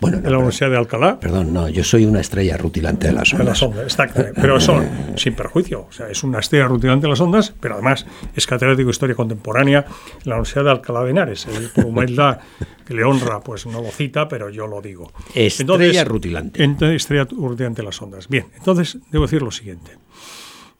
Bueno, 0.00 0.22
de 0.22 0.30
la 0.30 0.38
Universidad 0.38 0.70
de 0.70 0.78
Alcalá, 0.78 1.20
Perdón, 1.20 1.52
no, 1.52 1.68
yo 1.68 1.84
soy 1.84 2.06
una 2.06 2.20
estrella 2.20 2.56
rutilante 2.56 3.08
de 3.08 3.12
las 3.12 3.30
de 3.36 3.44
las 3.44 3.62
ondas. 3.62 3.94
ondas, 3.94 4.12
claro. 4.14 4.32
Pero 4.34 4.56
eso, 4.56 4.82
sin 5.16 5.34
perjuicio. 5.34 5.86
O 5.88 5.92
sea, 5.92 6.08
es 6.08 6.24
una 6.24 6.38
estrella 6.38 6.66
rutilante 6.66 7.02
de 7.06 7.10
las 7.10 7.20
ondas, 7.20 7.52
pero 7.60 7.74
además 7.74 8.06
es 8.34 8.46
catedrático 8.46 8.86
de 8.86 8.92
Historia 8.92 9.14
Contemporánea 9.14 9.84
en 10.24 10.30
la 10.30 10.36
Universidad 10.36 10.64
de 10.64 10.70
Alcalá 10.70 11.04
de 11.04 11.10
Henares. 11.10 11.46
Él, 11.46 11.70
por 11.74 11.84
humildad 11.84 12.40
que 12.86 12.94
le 12.94 13.04
honra, 13.04 13.40
pues 13.40 13.66
no 13.66 13.82
lo 13.82 13.90
cita, 13.90 14.28
pero 14.28 14.48
yo 14.48 14.66
lo 14.66 14.80
digo. 14.80 15.12
Estrella 15.34 16.04
rutilante. 16.04 16.64
Entonces, 16.64 16.96
estrella 16.96 17.26
rutilante 17.30 17.82
de 17.82 17.86
las 17.86 18.00
ondas. 18.00 18.28
Bien, 18.28 18.46
entonces 18.56 18.96
debo 19.10 19.26
decir 19.26 19.42
lo 19.42 19.50
siguiente. 19.50 19.92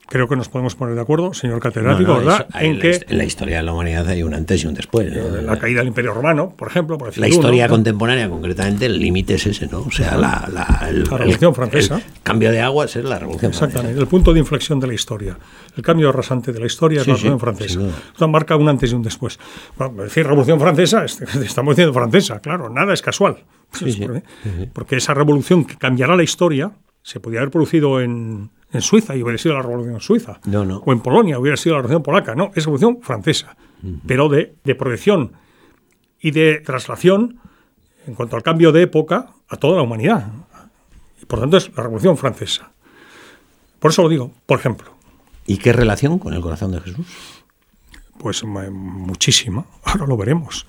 Creo 0.09 0.29
que 0.29 0.37
nos 0.37 0.49
podemos 0.51 0.75
poner 0.75 0.95
de 0.95 1.01
acuerdo, 1.01 1.33
señor 1.33 1.59
catedrático, 1.61 2.12
No, 2.12 2.21
no, 2.21 2.25
¿verdad? 2.27 2.47
eso- 2.51 2.59
en 2.61 2.77
la, 2.77 2.83
que 2.83 3.01
en 3.09 3.19
la 3.19 3.25
historia 3.25 3.57
de 3.59 3.62
la 3.62 3.73
humanidad 3.73 4.07
hay 4.09 4.23
un 4.23 4.35
antes 4.35 4.62
y 4.62 4.67
un 4.67 4.75
después. 4.75 5.11
¿no? 5.11 5.41
la 5.41 5.59
caída 5.59 5.79
del 5.79 5.88
Imperio 5.88 6.12
Romano, 6.12 6.55
por 6.55 6.69
ejemplo, 6.69 6.99
por 6.99 7.17
La 7.17 7.29
historia 7.29 7.67
¿no? 7.67 7.73
contemporánea, 7.73 8.29
concretamente, 8.29 8.85
el 8.87 8.99
límite 8.99 9.35
es 9.35 9.47
ese, 9.47 9.69
¿no? 9.69 9.81
O 9.81 9.91
sea, 9.91 10.17
la, 10.19 10.47
la- 10.53 10.87
el, 10.91 11.05
La 11.05 11.17
Revolución 11.17 11.51
el- 11.51 11.55
Francesa. 11.55 11.97
el 11.97 12.03
cambio 12.23 12.51
de 12.51 12.61
aguas 12.61 12.95
es 12.97 13.05
la 13.05 13.19
Revolución 13.19 13.53
Exactamente, 13.53 13.99
el 13.99 14.07
punto 14.07 14.35
de 14.35 14.41
inflexión 14.41 14.81
de 14.81 14.87
la 14.88 14.95
historia. 14.95 15.38
El 15.77 15.83
cambio 15.83 16.12
rasante 16.12 16.53
de 16.53 16.61
la 16.61 16.67
historia 16.67 16.99
es 16.99 17.05
Sí, 17.05 17.11
la 17.12 17.17
sí, 17.17 17.23
Revolución 17.25 17.57
Francesa. 17.57 17.81
duda. 17.81 17.93
Esto 18.12 18.29
marca 18.29 18.57
un 18.57 18.69
antes 18.69 18.93
y 18.93 18.95
un 18.95 19.03
después. 19.03 19.38
Bueno, 19.79 20.03
decir 20.03 20.27
Revolución 20.27 20.61
Francesa, 20.61 21.05
es- 21.07 21.21
estamos 21.43 21.75
diciendo 21.75 21.95
francesa, 21.95 22.41
claro, 22.41 22.69
nada 22.69 22.93
es 22.93 23.01
casual. 23.01 23.45
Sí, 23.73 23.91
sí. 23.93 24.01
Porque- 24.07 24.23
Porque 24.75 24.97
esa 24.97 25.15
revolución 25.15 25.65
que 25.65 25.77
cambiará 25.77 26.17
la 26.17 26.23
historia 26.23 26.73
se 27.03 27.19
podía 27.19 27.41
haber 27.41 27.51
producido 27.51 28.01
en, 28.01 28.51
en 28.73 28.81
Suiza 28.83 29.15
y 29.17 29.23
hubiera 29.23 29.39
sido 29.39 29.55
la 29.55 29.63
Revolución 29.63 30.01
Suiza. 30.01 30.41
No, 30.47 30.65
no. 30.65 30.79
O 30.79 30.93
en 30.93 31.01
Polonia 31.01 31.39
hubiera 31.39 31.57
sido 31.57 31.75
la 31.77 31.83
Revolución 31.83 32.03
Polaca. 32.03 32.35
No, 32.35 32.51
es 32.55 32.65
Revolución 32.65 32.99
Francesa. 33.03 33.57
Pero 34.07 34.29
de, 34.29 34.55
de 34.65 34.75
proyección 34.77 35.33
y 36.21 36.31
de 36.31 36.61
traslación 36.61 37.39
en 38.07 38.15
cuanto 38.15 38.37
al 38.37 38.43
cambio 38.43 38.71
de 38.73 38.83
época 38.83 39.31
a 39.49 39.57
toda 39.57 39.77
la 39.77 39.83
humanidad. 39.83 40.27
Y 41.21 41.25
por 41.27 41.41
tanto 41.41 41.57
es 41.57 41.69
la 41.77 41.83
Revolución 41.83 42.17
Francesa. 42.17 42.71
Por 43.81 43.91
eso 43.91 44.03
lo 44.03 44.09
digo, 44.09 44.33
por 44.47 44.59
ejemplo, 44.59 44.91
¿Y 45.45 45.57
qué 45.59 45.73
relación 45.73 46.21
con 46.21 46.33
el 46.35 46.41
corazón 46.41 46.71
de 46.71 46.81
Jesús? 46.81 47.07
pues 48.19 48.45
ma- 48.45 48.71
muchísima, 48.71 49.67
ahora 49.83 50.07
lo 50.07 50.17
veremos. 50.17 50.67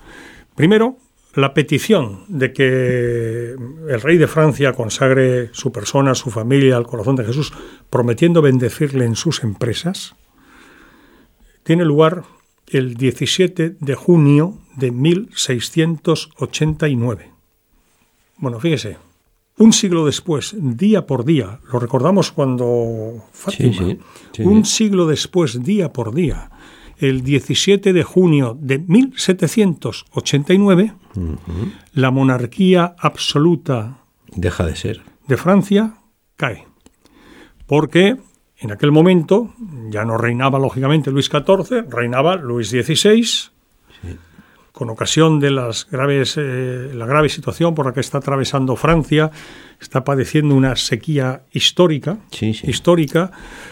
Primero, 0.56 0.96
la 1.34 1.54
petición 1.54 2.24
de 2.28 2.52
que 2.52 3.56
el 3.88 4.00
rey 4.00 4.18
de 4.18 4.28
Francia 4.28 4.72
consagre 4.72 5.50
su 5.52 5.72
persona, 5.72 6.14
su 6.14 6.30
familia 6.30 6.76
al 6.76 6.86
corazón 6.86 7.16
de 7.16 7.24
Jesús, 7.24 7.52
prometiendo 7.90 8.42
bendecirle 8.42 9.04
en 9.04 9.16
sus 9.16 9.42
empresas, 9.42 10.14
tiene 11.64 11.84
lugar 11.84 12.22
el 12.68 12.94
17 12.94 13.76
de 13.80 13.94
junio 13.94 14.60
de 14.76 14.92
1689. 14.92 17.32
Bueno, 18.36 18.60
fíjese, 18.60 18.98
un 19.58 19.72
siglo 19.72 20.04
después, 20.04 20.56
día 20.58 21.06
por 21.06 21.24
día, 21.24 21.60
lo 21.72 21.78
recordamos 21.78 22.32
cuando 22.32 23.24
Fátima, 23.32 23.72
sí, 23.72 24.00
sí. 24.32 24.42
un 24.42 24.64
siglo 24.64 25.06
después, 25.06 25.62
día 25.62 25.92
por 25.92 26.12
día, 26.14 26.50
el 26.98 27.22
17 27.22 27.92
de 27.92 28.02
junio 28.02 28.58
de 28.60 28.78
1789, 28.78 30.94
la 31.92 32.10
monarquía 32.10 32.94
absoluta 32.98 33.98
Deja 34.28 34.64
de 34.66 34.76
ser. 34.76 35.02
de 35.28 35.36
Francia 35.36 35.94
cae. 36.36 36.66
Porque 37.66 38.16
en 38.58 38.72
aquel 38.72 38.92
momento 38.92 39.54
ya 39.90 40.04
no 40.04 40.16
reinaba 40.18 40.58
lógicamente 40.58 41.10
Luis 41.10 41.26
XIV, 41.26 41.88
reinaba 41.88 42.36
Luis 42.36 42.68
XVI, 42.70 43.50
con 44.72 44.90
ocasión 44.90 45.38
de 45.38 45.52
las 45.52 45.88
graves, 45.88 46.34
eh, 46.36 46.90
la 46.94 47.06
grave 47.06 47.28
situación 47.28 47.76
por 47.76 47.86
la 47.86 47.92
que 47.92 48.00
está 48.00 48.18
atravesando 48.18 48.74
Francia, 48.74 49.30
está 49.80 50.02
padeciendo 50.02 50.54
una 50.56 50.74
sequía 50.74 51.42
histórica, 51.52 52.18
Sí, 52.32 52.54
sí. 52.54 52.68
histórica, 52.68 53.30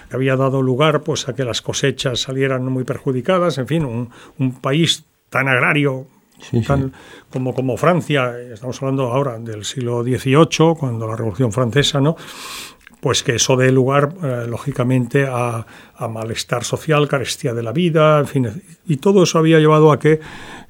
que 0.09 0.15
había 0.15 0.37
dado 0.37 0.63
lugar 0.63 1.03
pues, 1.03 1.29
a 1.29 1.35
que 1.35 1.45
las 1.45 1.61
cosechas 1.61 2.21
salieran 2.21 2.65
muy 2.67 2.85
perjudicadas, 2.85 3.59
en 3.59 3.67
fin, 3.67 3.85
un, 3.85 4.11
un 4.39 4.61
país 4.61 5.05
tan 5.29 5.49
agrario 5.49 6.07
Sí, 6.43 6.59
sí. 6.61 6.67
tan- 6.67 6.93
como, 7.31 7.55
como 7.55 7.77
Francia, 7.77 8.39
estamos 8.53 8.81
hablando 8.83 9.05
ahora 9.13 9.39
del 9.39 9.65
siglo 9.65 10.03
XVIII, 10.03 10.75
cuando 10.79 11.07
la 11.07 11.17
Revolución 11.17 11.53
Francesa, 11.53 12.01
¿no? 12.01 12.17
Pues 13.01 13.23
que 13.25 13.35
eso 13.37 13.57
dé 13.57 13.73
lugar, 13.73 14.15
eh, 14.23 14.45
lógicamente, 14.49 15.27
a, 15.29 15.67
a 15.97 16.09
malestar 16.09 16.63
social, 16.63 17.09
carestía 17.09 17.53
de 17.53 17.63
la 17.63 17.73
vida, 17.73 18.21
en 18.21 18.27
fin. 18.27 18.63
Y 18.87 18.99
todo 18.99 19.25
eso 19.25 19.39
había 19.39 19.59
llevado 19.59 19.91
a 19.91 19.99
que 19.99 20.21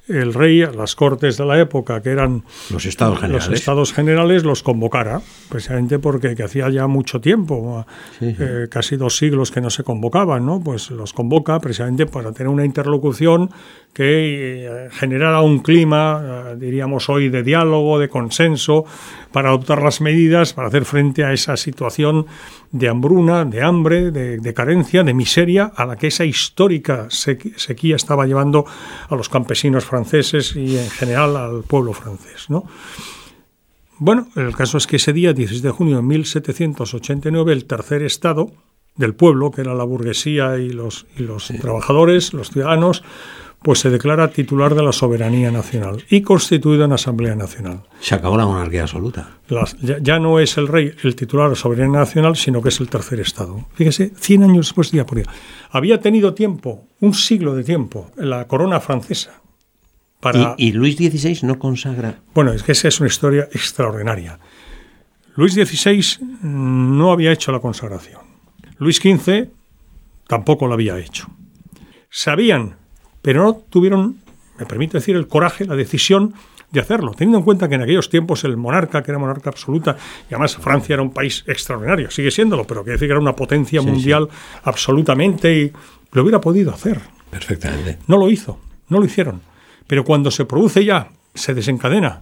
el 0.07 0.33
rey 0.33 0.65
las 0.65 0.95
cortes 0.95 1.37
de 1.37 1.45
la 1.45 1.59
época, 1.59 2.01
que 2.01 2.09
eran 2.09 2.43
los 2.69 2.85
estados 2.85 3.19
generales, 3.19 3.47
los, 3.47 3.59
estados 3.59 3.93
generales, 3.93 4.43
los 4.43 4.61
convocara, 4.61 5.21
precisamente 5.49 5.99
porque 5.99 6.35
que 6.35 6.43
hacía 6.43 6.69
ya 6.69 6.87
mucho 6.87 7.21
tiempo, 7.21 7.85
eh, 8.19 8.67
casi 8.69 8.97
dos 8.97 9.15
siglos 9.17 9.51
que 9.51 9.61
no 9.61 9.69
se 9.69 9.83
convocaban, 9.83 10.45
¿no? 10.45 10.61
Pues 10.61 10.91
los 10.91 11.13
convoca 11.13 11.59
precisamente 11.59 12.05
para 12.05 12.33
tener 12.33 12.49
una 12.49 12.65
interlocución 12.65 13.49
que 13.93 14.65
eh, 14.65 14.89
generara 14.91 15.41
un 15.41 15.59
clima, 15.59 16.21
eh, 16.51 16.55
diríamos 16.57 17.09
hoy, 17.09 17.29
de 17.29 17.43
diálogo, 17.43 17.99
de 17.99 18.09
consenso, 18.09 18.85
para 19.31 19.49
adoptar 19.49 19.81
las 19.81 20.01
medidas 20.01 20.53
para 20.53 20.67
hacer 20.67 20.85
frente 20.85 21.23
a 21.23 21.31
esa 21.31 21.55
situación 21.57 22.25
de 22.71 22.89
hambruna, 22.89 23.45
de 23.45 23.61
hambre, 23.61 24.11
de, 24.11 24.53
carencia, 24.53 25.03
de 25.03 25.13
miseria, 25.13 25.71
a 25.75 25.85
la 25.85 25.95
que 25.95 26.07
esa 26.07 26.25
histórica 26.25 27.07
sequía 27.09 27.95
estaba 27.95 28.25
llevando 28.25 28.65
a 29.09 29.15
los 29.15 29.29
campesinos 29.29 29.85
franceses 29.85 29.92
y 30.55 30.77
en 30.77 30.89
general 30.89 31.37
al 31.37 31.63
pueblo 31.63 31.93
francés. 31.93 32.49
¿no? 32.49 32.65
Bueno, 33.97 34.27
el 34.35 34.55
caso 34.55 34.77
es 34.77 34.87
que 34.87 34.97
ese 34.97 35.13
día, 35.13 35.33
16 35.33 35.61
de 35.61 35.71
junio 35.71 35.97
de 35.97 36.01
1789, 36.03 37.53
el 37.53 37.65
tercer 37.65 38.03
estado 38.03 38.51
del 38.95 39.15
pueblo, 39.15 39.51
que 39.51 39.61
era 39.61 39.73
la 39.73 39.83
burguesía 39.83 40.57
y 40.57 40.69
los, 40.69 41.05
y 41.17 41.23
los 41.23 41.47
trabajadores, 41.47 42.33
los 42.33 42.51
ciudadanos, 42.51 43.03
pues 43.63 43.79
se 43.79 43.89
declara 43.89 44.27
titular 44.27 44.75
de 44.75 44.83
la 44.83 44.91
soberanía 44.91 45.49
nacional 45.49 46.03
y 46.09 46.21
constituido 46.21 46.83
en 46.83 46.91
Asamblea 46.91 47.33
Nacional. 47.35 47.83
Se 48.01 48.13
acabó 48.13 48.37
la 48.37 48.45
monarquía 48.45 48.81
absoluta. 48.81 49.37
ya, 49.81 50.19
no 50.19 50.39
es 50.39 50.57
el 50.57 50.67
rey 50.67 50.91
el 51.03 51.15
titular 51.15 51.45
de 51.45 51.51
la 51.51 51.55
soberanía 51.55 51.99
nacional, 51.99 52.35
sino 52.35 52.61
que 52.61 52.69
es 52.69 52.79
el 52.81 52.89
tercer 52.89 53.21
Estado. 53.21 53.65
Fíjese, 53.73 54.11
100 54.15 54.43
años 54.43 54.67
después, 54.67 54.91
día 54.91 55.05
por 55.05 55.17
día. 55.17 55.31
Había 55.71 56.01
tenido 56.01 56.33
tiempo, 56.33 56.87
un 56.99 57.13
siglo 57.13 57.55
de 57.55 57.63
tiempo, 57.63 58.11
la 58.17 58.47
corona 58.47 58.81
francesa. 58.81 59.41
Para... 60.23 60.55
¿Y, 60.57 60.71
Luis 60.71 60.95
XVI 60.95 61.39
no 61.43 61.59
consagra? 61.59 62.21
Bueno, 62.33 62.51
es 62.53 62.63
que 62.63 62.71
esa 62.71 62.87
es 62.87 62.99
una 62.99 63.07
historia 63.07 63.47
extraordinaria. 63.51 64.39
Luis 65.35 65.53
XVI 65.53 66.25
no 66.41 67.11
había 67.11 67.31
hecho 67.31 67.51
la 67.51 67.59
consagración. 67.59 68.21
Luis 68.77 68.97
XV 68.97 69.49
tampoco 70.27 70.65
lo 70.65 70.73
había 70.73 70.97
hecho. 70.97 71.27
Sabían 72.09 72.77
pero 73.23 73.43
no 73.43 73.55
tuvieron, 73.55 74.17
me 74.59 74.65
permite 74.67 74.97
decir, 74.97 75.15
el 75.15 75.27
coraje, 75.27 75.65
la 75.65 75.75
decisión 75.75 76.35
de 76.71 76.81
hacerlo, 76.81 77.13
teniendo 77.15 77.37
en 77.37 77.45
cuenta 77.45 77.69
que 77.69 77.75
en 77.75 77.81
aquellos 77.81 78.09
tiempos 78.09 78.43
el 78.43 78.57
monarca, 78.57 79.01
que 79.01 79.11
era 79.11 79.17
monarca 79.17 79.49
absoluta, 79.49 79.95
y 80.29 80.33
además 80.33 80.57
Francia 80.57 80.93
era 80.93 81.01
un 81.01 81.13
país 81.13 81.43
extraordinario, 81.47 82.11
sigue 82.11 82.31
siéndolo, 82.31 82.67
pero 82.67 82.83
que 82.83 82.91
decir 82.91 83.07
que 83.07 83.13
era 83.13 83.21
una 83.21 83.35
potencia 83.35 83.81
mundial 83.81 84.27
absolutamente 84.63 85.55
y 85.55 85.71
lo 86.11 86.21
hubiera 86.21 86.41
podido 86.41 86.73
hacer. 86.73 86.99
Perfectamente. 87.29 87.99
No 88.07 88.17
lo 88.17 88.29
hizo, 88.29 88.59
no 88.89 88.99
lo 88.99 89.05
hicieron. 89.05 89.41
Pero 89.87 90.03
cuando 90.03 90.31
se 90.31 90.45
produce 90.45 90.85
ya, 90.85 91.09
se 91.33 91.53
desencadena, 91.53 92.21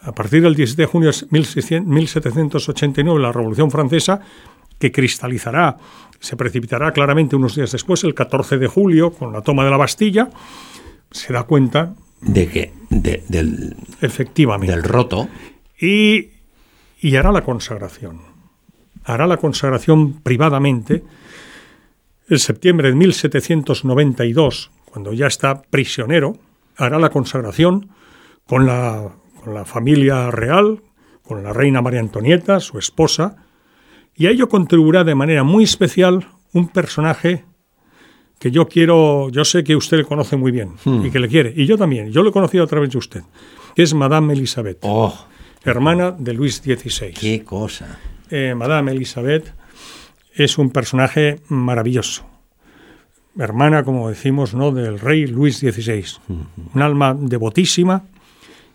a 0.00 0.12
partir 0.12 0.42
del 0.42 0.54
17 0.54 0.82
de 0.82 0.86
junio 0.86 1.10
de 1.10 1.80
1789, 1.80 3.20
la 3.20 3.32
Revolución 3.32 3.70
Francesa, 3.70 4.20
que 4.78 4.92
cristalizará 4.92 5.76
se 6.20 6.36
precipitará 6.36 6.92
claramente 6.92 7.36
unos 7.36 7.54
días 7.54 7.72
después, 7.72 8.02
el 8.04 8.14
14 8.14 8.58
de 8.58 8.66
julio, 8.66 9.12
con 9.12 9.32
la 9.32 9.42
toma 9.42 9.64
de 9.64 9.70
la 9.70 9.76
Bastilla, 9.76 10.30
se 11.10 11.32
da 11.32 11.44
cuenta 11.44 11.94
de 12.20 12.48
que 12.48 12.72
del 12.90 13.76
efectivamente. 14.00 14.74
del 14.74 14.82
roto. 14.84 15.28
Y, 15.80 16.30
y 17.00 17.16
hará 17.16 17.30
la 17.30 17.42
consagración. 17.42 18.20
Hará 19.04 19.26
la 19.26 19.36
consagración 19.36 20.20
privadamente 20.20 21.04
en 22.28 22.38
septiembre 22.38 22.88
de 22.88 22.96
1792, 22.96 24.70
cuando 24.84 25.12
ya 25.12 25.28
está 25.28 25.62
prisionero, 25.62 26.36
hará 26.78 26.98
la 26.98 27.10
consagración 27.10 27.90
con 28.46 28.64
la, 28.64 29.10
con 29.42 29.52
la 29.52 29.66
familia 29.66 30.30
real, 30.30 30.82
con 31.22 31.42
la 31.42 31.52
reina 31.52 31.82
María 31.82 32.00
Antonieta, 32.00 32.60
su 32.60 32.78
esposa, 32.78 33.36
y 34.14 34.26
a 34.26 34.30
ello 34.30 34.48
contribuirá 34.48 35.04
de 35.04 35.14
manera 35.14 35.44
muy 35.44 35.64
especial 35.64 36.26
un 36.52 36.68
personaje 36.68 37.44
que 38.38 38.50
yo 38.50 38.68
quiero, 38.68 39.28
yo 39.30 39.44
sé 39.44 39.64
que 39.64 39.76
usted 39.76 39.98
le 39.98 40.04
conoce 40.04 40.36
muy 40.36 40.52
bien 40.52 40.70
hmm. 40.84 41.06
y 41.06 41.10
que 41.10 41.18
le 41.18 41.28
quiere, 41.28 41.52
y 41.54 41.66
yo 41.66 41.76
también, 41.76 42.10
yo 42.12 42.22
lo 42.22 42.30
he 42.30 42.32
conocido 42.32 42.64
a 42.64 42.66
través 42.66 42.90
de 42.90 42.98
usted, 42.98 43.22
que 43.74 43.82
es 43.82 43.92
Madame 43.94 44.32
Elizabeth, 44.32 44.78
oh. 44.82 45.26
hermana 45.64 46.12
de 46.12 46.32
Luis 46.32 46.62
XVI. 46.64 47.12
¡Qué 47.12 47.42
cosa! 47.44 47.98
Eh, 48.30 48.54
Madame 48.54 48.92
Elizabeth 48.92 49.54
es 50.34 50.56
un 50.56 50.70
personaje 50.70 51.40
maravilloso, 51.48 52.24
hermana, 53.36 53.84
como 53.84 54.08
decimos, 54.08 54.54
¿no? 54.54 54.70
del 54.72 54.98
rey 54.98 55.26
Luis 55.26 55.58
XVI, 55.58 56.04
un 56.74 56.82
alma 56.82 57.14
devotísima 57.18 58.02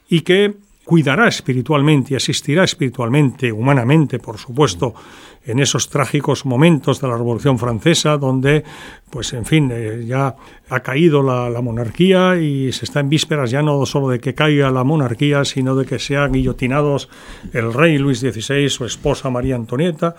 y 0.09 0.21
que 0.21 0.55
cuidará 0.85 1.27
espiritualmente 1.27 2.13
y 2.13 2.17
asistirá 2.17 2.63
espiritualmente, 2.63 3.51
humanamente, 3.51 4.19
por 4.19 4.37
supuesto, 4.37 4.93
en 5.45 5.59
esos 5.59 5.89
trágicos 5.89 6.45
momentos 6.45 7.01
de 7.01 7.07
la 7.07 7.17
Revolución 7.17 7.59
Francesa, 7.59 8.17
donde, 8.17 8.63
pues, 9.09 9.33
en 9.33 9.45
fin, 9.45 9.69
eh, 9.73 10.03
ya 10.05 10.35
ha 10.69 10.79
caído 10.81 11.21
la, 11.21 11.61
monarquía 11.61 12.37
y 12.37 12.71
se 12.71 12.85
está 12.85 12.99
en 13.01 13.09
vísperas 13.09 13.51
ya 13.51 13.61
no 13.61 13.85
solo 13.85 14.09
de 14.09 14.19
que 14.19 14.33
caiga 14.33 14.71
la 14.71 14.83
monarquía, 14.83 15.43
sino 15.45 15.75
de 15.75 15.85
que 15.85 15.99
sean 15.99 16.31
guillotinados 16.31 17.09
el 17.53 17.73
rey 17.73 17.97
Luis 17.97 18.19
XVI, 18.19 18.69
su 18.69 18.85
esposa 18.85 19.29
María 19.29 19.55
Antonieta, 19.55 20.15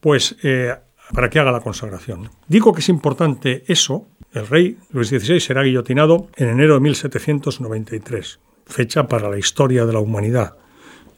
pues, 0.00 0.36
eh, 0.42 0.74
para 1.12 1.30
que 1.30 1.38
haga 1.38 1.52
la 1.52 1.60
consagración. 1.60 2.30
Digo 2.48 2.72
que 2.72 2.80
es 2.80 2.88
importante 2.88 3.64
eso. 3.68 4.06
El 4.32 4.46
rey 4.46 4.78
Luis 4.90 5.08
XVI 5.08 5.40
será 5.40 5.62
guillotinado 5.62 6.28
en 6.36 6.48
enero 6.48 6.74
de 6.74 6.80
1793, 6.80 8.40
fecha 8.66 9.06
para 9.06 9.30
la 9.30 9.38
historia 9.38 9.86
de 9.86 9.92
la 9.92 10.00
humanidad 10.00 10.56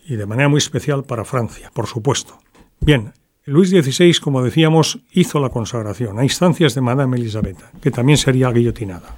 y 0.06 0.16
de 0.16 0.26
manera 0.26 0.48
muy 0.48 0.58
especial 0.58 1.04
para 1.04 1.24
Francia, 1.24 1.70
por 1.74 1.86
supuesto. 1.86 2.38
Bien, 2.80 3.12
Luis 3.44 3.70
XVI, 3.70 4.14
como 4.20 4.42
decíamos, 4.42 5.00
hizo 5.12 5.40
la 5.40 5.48
consagración 5.48 6.18
a 6.18 6.22
instancias 6.22 6.74
de 6.74 6.80
Madame 6.80 7.16
Elisabetta, 7.16 7.70
que 7.80 7.90
también 7.90 8.18
sería 8.18 8.50
guillotinada 8.50 9.16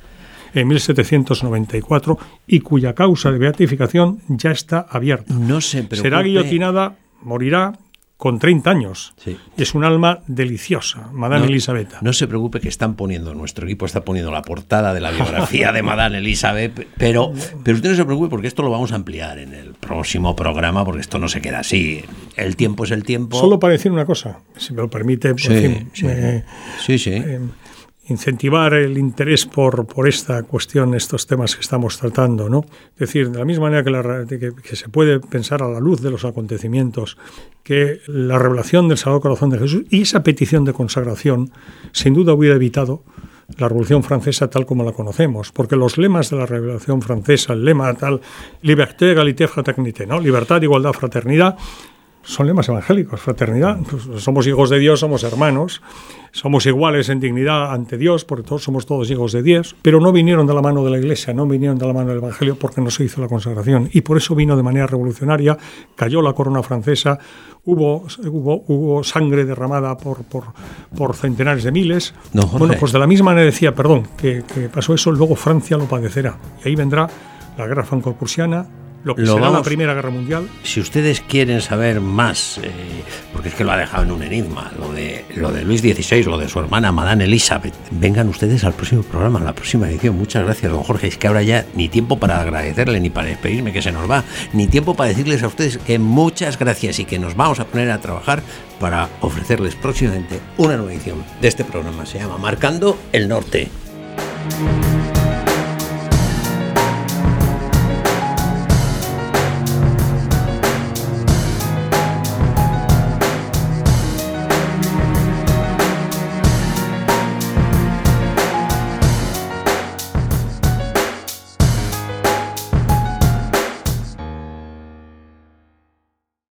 en 0.54 0.68
1794 0.68 2.18
y 2.46 2.61
cuya 2.61 2.94
causa 2.94 3.30
de 3.30 3.38
beatificación 3.38 4.20
ya 4.28 4.50
está 4.50 4.87
abierta. 4.88 5.33
No 5.35 5.61
se 5.61 5.87
Será 5.94 6.22
guillotinada, 6.22 6.96
morirá 7.22 7.72
con 8.20 8.38
30 8.38 8.70
años. 8.70 9.14
Y 9.24 9.62
es 9.62 9.74
un 9.74 9.83
alma 9.83 10.20
deliciosa, 10.26 11.09
Madame 11.11 11.46
Elizabeth. 11.46 12.02
No 12.02 12.12
se 12.12 12.28
preocupe 12.28 12.61
que 12.61 12.68
están 12.68 12.94
poniendo, 12.94 13.35
nuestro 13.35 13.64
equipo 13.64 13.87
está 13.87 14.04
poniendo 14.04 14.30
la 14.30 14.42
portada 14.42 14.92
de 14.92 15.00
la 15.00 15.11
biografía 15.11 15.72
de 15.72 15.83
Madame 15.83 16.18
Elizabeth, 16.18 16.87
pero, 16.98 17.33
pero 17.64 17.76
usted 17.76 17.88
no 17.88 17.96
se 17.96 18.04
preocupe 18.04 18.28
porque 18.28 18.46
esto 18.46 18.62
lo 18.62 18.70
vamos 18.70 18.92
a 18.92 18.96
ampliar 18.96 19.38
en 19.38 19.54
el 19.54 19.72
próximo 19.72 20.37
programa, 20.37 20.85
porque 20.85 21.00
esto 21.00 21.18
no 21.18 21.28
se 21.28 21.40
queda 21.40 21.61
así. 21.61 22.04
El 22.37 22.56
tiempo 22.56 22.85
es 22.85 22.90
el 22.90 23.04
tiempo. 23.04 23.40
Solo 23.40 23.59
para 23.59 23.72
decir 23.72 23.90
una 23.90 24.04
cosa, 24.04 24.40
si 24.54 24.74
me 24.74 24.83
lo 24.83 24.90
permite, 24.90 25.33
sí, 25.38 25.88
sí. 25.94 26.98
sí, 26.98 27.11
eh, 27.11 27.40
incentivar 28.11 28.75
el 28.75 28.99
interés 28.99 29.46
por, 29.46 29.87
por 29.87 30.09
esta 30.09 30.42
cuestión, 30.42 30.94
estos 30.94 31.27
temas 31.27 31.55
que 31.55 31.62
estamos 31.62 31.96
tratando, 31.99 32.49
¿no? 32.49 32.64
Es 32.94 32.99
decir, 32.99 33.31
de 33.31 33.38
la 33.38 33.44
misma 33.44 33.70
manera 33.70 33.85
que, 33.85 34.77
se 34.77 34.88
puede 34.88 35.20
pensar 35.20 35.62
a 35.62 35.68
la 35.68 35.81
luz 35.81 36.01
de 36.03 36.11
los 36.11 36.25
acontecimientos 36.25 37.16
que 37.62 38.01
la 38.07 38.38
revelación 38.38 38.88
del 38.88 38.99
Sagrado 38.99 39.20
Corazón 39.20 39.51
de 39.51 39.59
Jesús 39.59 39.85
y 39.90 40.03
esa 40.03 40.23
petición 40.23 40.64
de 40.64 40.73
consagración 40.73 41.51
sin 41.92 42.14
duda 42.14 42.35
hubiera 42.35 42.57
evitado 42.57 43.05
la 43.59 43.68
Revolución 43.68 44.03
Francesa 44.03 44.49
tal 44.49 44.66
como 44.66 44.85
la 44.85 44.92
conocemos, 44.92 45.51
porque 45.53 45.77
los 45.77 45.99
lemas 45.99 46.31
de 46.31 46.37
la 46.37 46.46
Revolución 46.46 47.03
Francesa, 47.03 47.53
el 47.53 47.64
lema 47.64 47.92
tal, 47.94 48.20
liberté, 48.62 49.12
égalité, 49.12 49.49
fraternité, 49.49 50.07
¿no? 50.07 50.20
Libertad, 50.20 50.62
igualdad, 50.62 50.92
fraternidad, 50.92 51.57
son 52.22 52.46
lemas 52.46 52.68
evangélicos, 52.68 53.20
fraternidad, 53.20 53.78
pues 53.88 54.22
somos 54.22 54.46
hijos 54.46 54.70
de 54.70 54.78
Dios, 54.78 55.00
somos 55.00 55.24
hermanos, 55.24 55.80
somos 56.33 56.66
iguales 56.66 57.09
en 57.09 57.18
dignidad 57.18 57.72
ante 57.72 57.96
Dios, 57.96 58.24
porque 58.24 58.46
todos 58.46 58.62
somos 58.62 58.87
todos 58.87 59.11
hijos 59.11 59.33
de 59.33 59.42
Dios, 59.42 59.74
pero 59.83 60.00
no 60.00 60.12
vinieron 60.12 60.46
de 60.46 60.54
la 60.54 60.61
mano 60.61 60.85
de 60.85 60.90
la 60.90 60.98
Iglesia, 60.98 61.33
no 61.33 61.46
vinieron 61.46 61.78
de 61.78 61.87
la 61.87 61.92
mano 61.92 62.11
del 62.11 62.18
Evangelio 62.18 62.56
porque 62.56 62.80
no 62.80 62.90
se 62.90 63.04
hizo 63.04 63.20
la 63.20 63.28
consagración. 63.28 63.88
Y 63.92 64.02
por 64.02 64.16
eso 64.18 64.35
vino 64.35 64.56
de 64.56 64.62
manera 64.62 64.87
revolucionaria, 64.87 65.56
cayó 65.96 66.20
la 66.20 66.35
corona 66.35 66.62
francesa, 66.62 67.18
hubo, 67.64 68.04
hubo, 68.24 68.64
hubo 68.66 69.02
sangre 69.02 69.44
derramada 69.44 69.96
por, 69.96 70.22
por, 70.24 70.44
por 70.96 71.16
centenares 71.16 71.64
de 71.64 71.72
miles. 71.72 72.14
bueno, 72.59 72.74
pues 72.78 72.92
de 72.92 72.98
la 72.98 73.06
misma 73.06 73.26
manera 73.26 73.46
decía, 73.46 73.74
perdón, 73.74 74.09
que, 74.16 74.44
que 74.52 74.68
pasó 74.68 74.94
eso, 74.94 75.11
luego 75.11 75.35
Francia 75.37 75.76
lo 75.76 75.87
padecerá. 75.87 76.37
Y 76.64 76.68
ahí 76.68 76.76
vendrá 76.76 77.09
la 77.56 77.66
guerra 77.66 77.83
franco-prusiana, 77.83 78.66
lo 79.04 79.14
que 79.14 79.24
será 79.24 79.50
la 79.50 79.62
Primera 79.62 79.94
Guerra 79.94 80.10
Mundial. 80.10 80.48
Si 80.62 80.80
ustedes 80.80 81.20
quieren 81.20 81.60
saber 81.60 82.00
más, 82.00 82.58
eh, 82.62 82.70
porque 83.32 83.48
es 83.48 83.54
que 83.54 83.64
lo 83.64 83.72
ha 83.72 83.76
dejado 83.76 84.04
en 84.04 84.12
un 84.12 84.22
enigma, 84.22 84.72
lo 84.78 84.92
de, 84.92 85.24
lo 85.36 85.52
de 85.52 85.64
Luis 85.64 85.80
XVI, 85.80 86.24
lo 86.24 86.38
de 86.38 86.48
su 86.48 86.58
hermana 86.58 86.92
Madame 86.92 87.24
Elizabeth, 87.24 87.74
vengan 87.90 88.28
ustedes 88.28 88.64
al 88.64 88.74
próximo 88.74 89.02
programa, 89.02 89.40
a 89.40 89.44
la 89.44 89.54
próxima 89.54 89.88
edición. 89.88 90.16
Muchas 90.16 90.44
gracias, 90.44 90.70
don 90.70 90.82
Jorge. 90.82 91.08
Es 91.08 91.16
que 91.16 91.26
ahora 91.26 91.42
ya 91.42 91.64
ni 91.74 91.88
tiempo 91.88 92.18
para 92.18 92.40
agradecerle, 92.40 93.00
ni 93.00 93.10
para 93.10 93.28
despedirme, 93.28 93.72
que 93.72 93.82
se 93.82 93.92
nos 93.92 94.10
va, 94.10 94.24
ni 94.52 94.66
tiempo 94.66 94.94
para 94.94 95.08
decirles 95.08 95.42
a 95.42 95.48
ustedes 95.48 95.78
que 95.78 95.98
muchas 95.98 96.58
gracias 96.58 96.98
y 96.98 97.04
que 97.04 97.18
nos 97.18 97.36
vamos 97.36 97.60
a 97.60 97.66
poner 97.66 97.90
a 97.90 98.00
trabajar 98.00 98.42
para 98.78 99.08
ofrecerles 99.20 99.74
próximamente 99.74 100.40
una 100.56 100.76
nueva 100.76 100.92
edición 100.92 101.24
de 101.40 101.48
este 101.48 101.64
programa. 101.64 102.06
Se 102.06 102.18
llama 102.18 102.38
Marcando 102.38 102.98
el 103.12 103.28
Norte. 103.28 103.68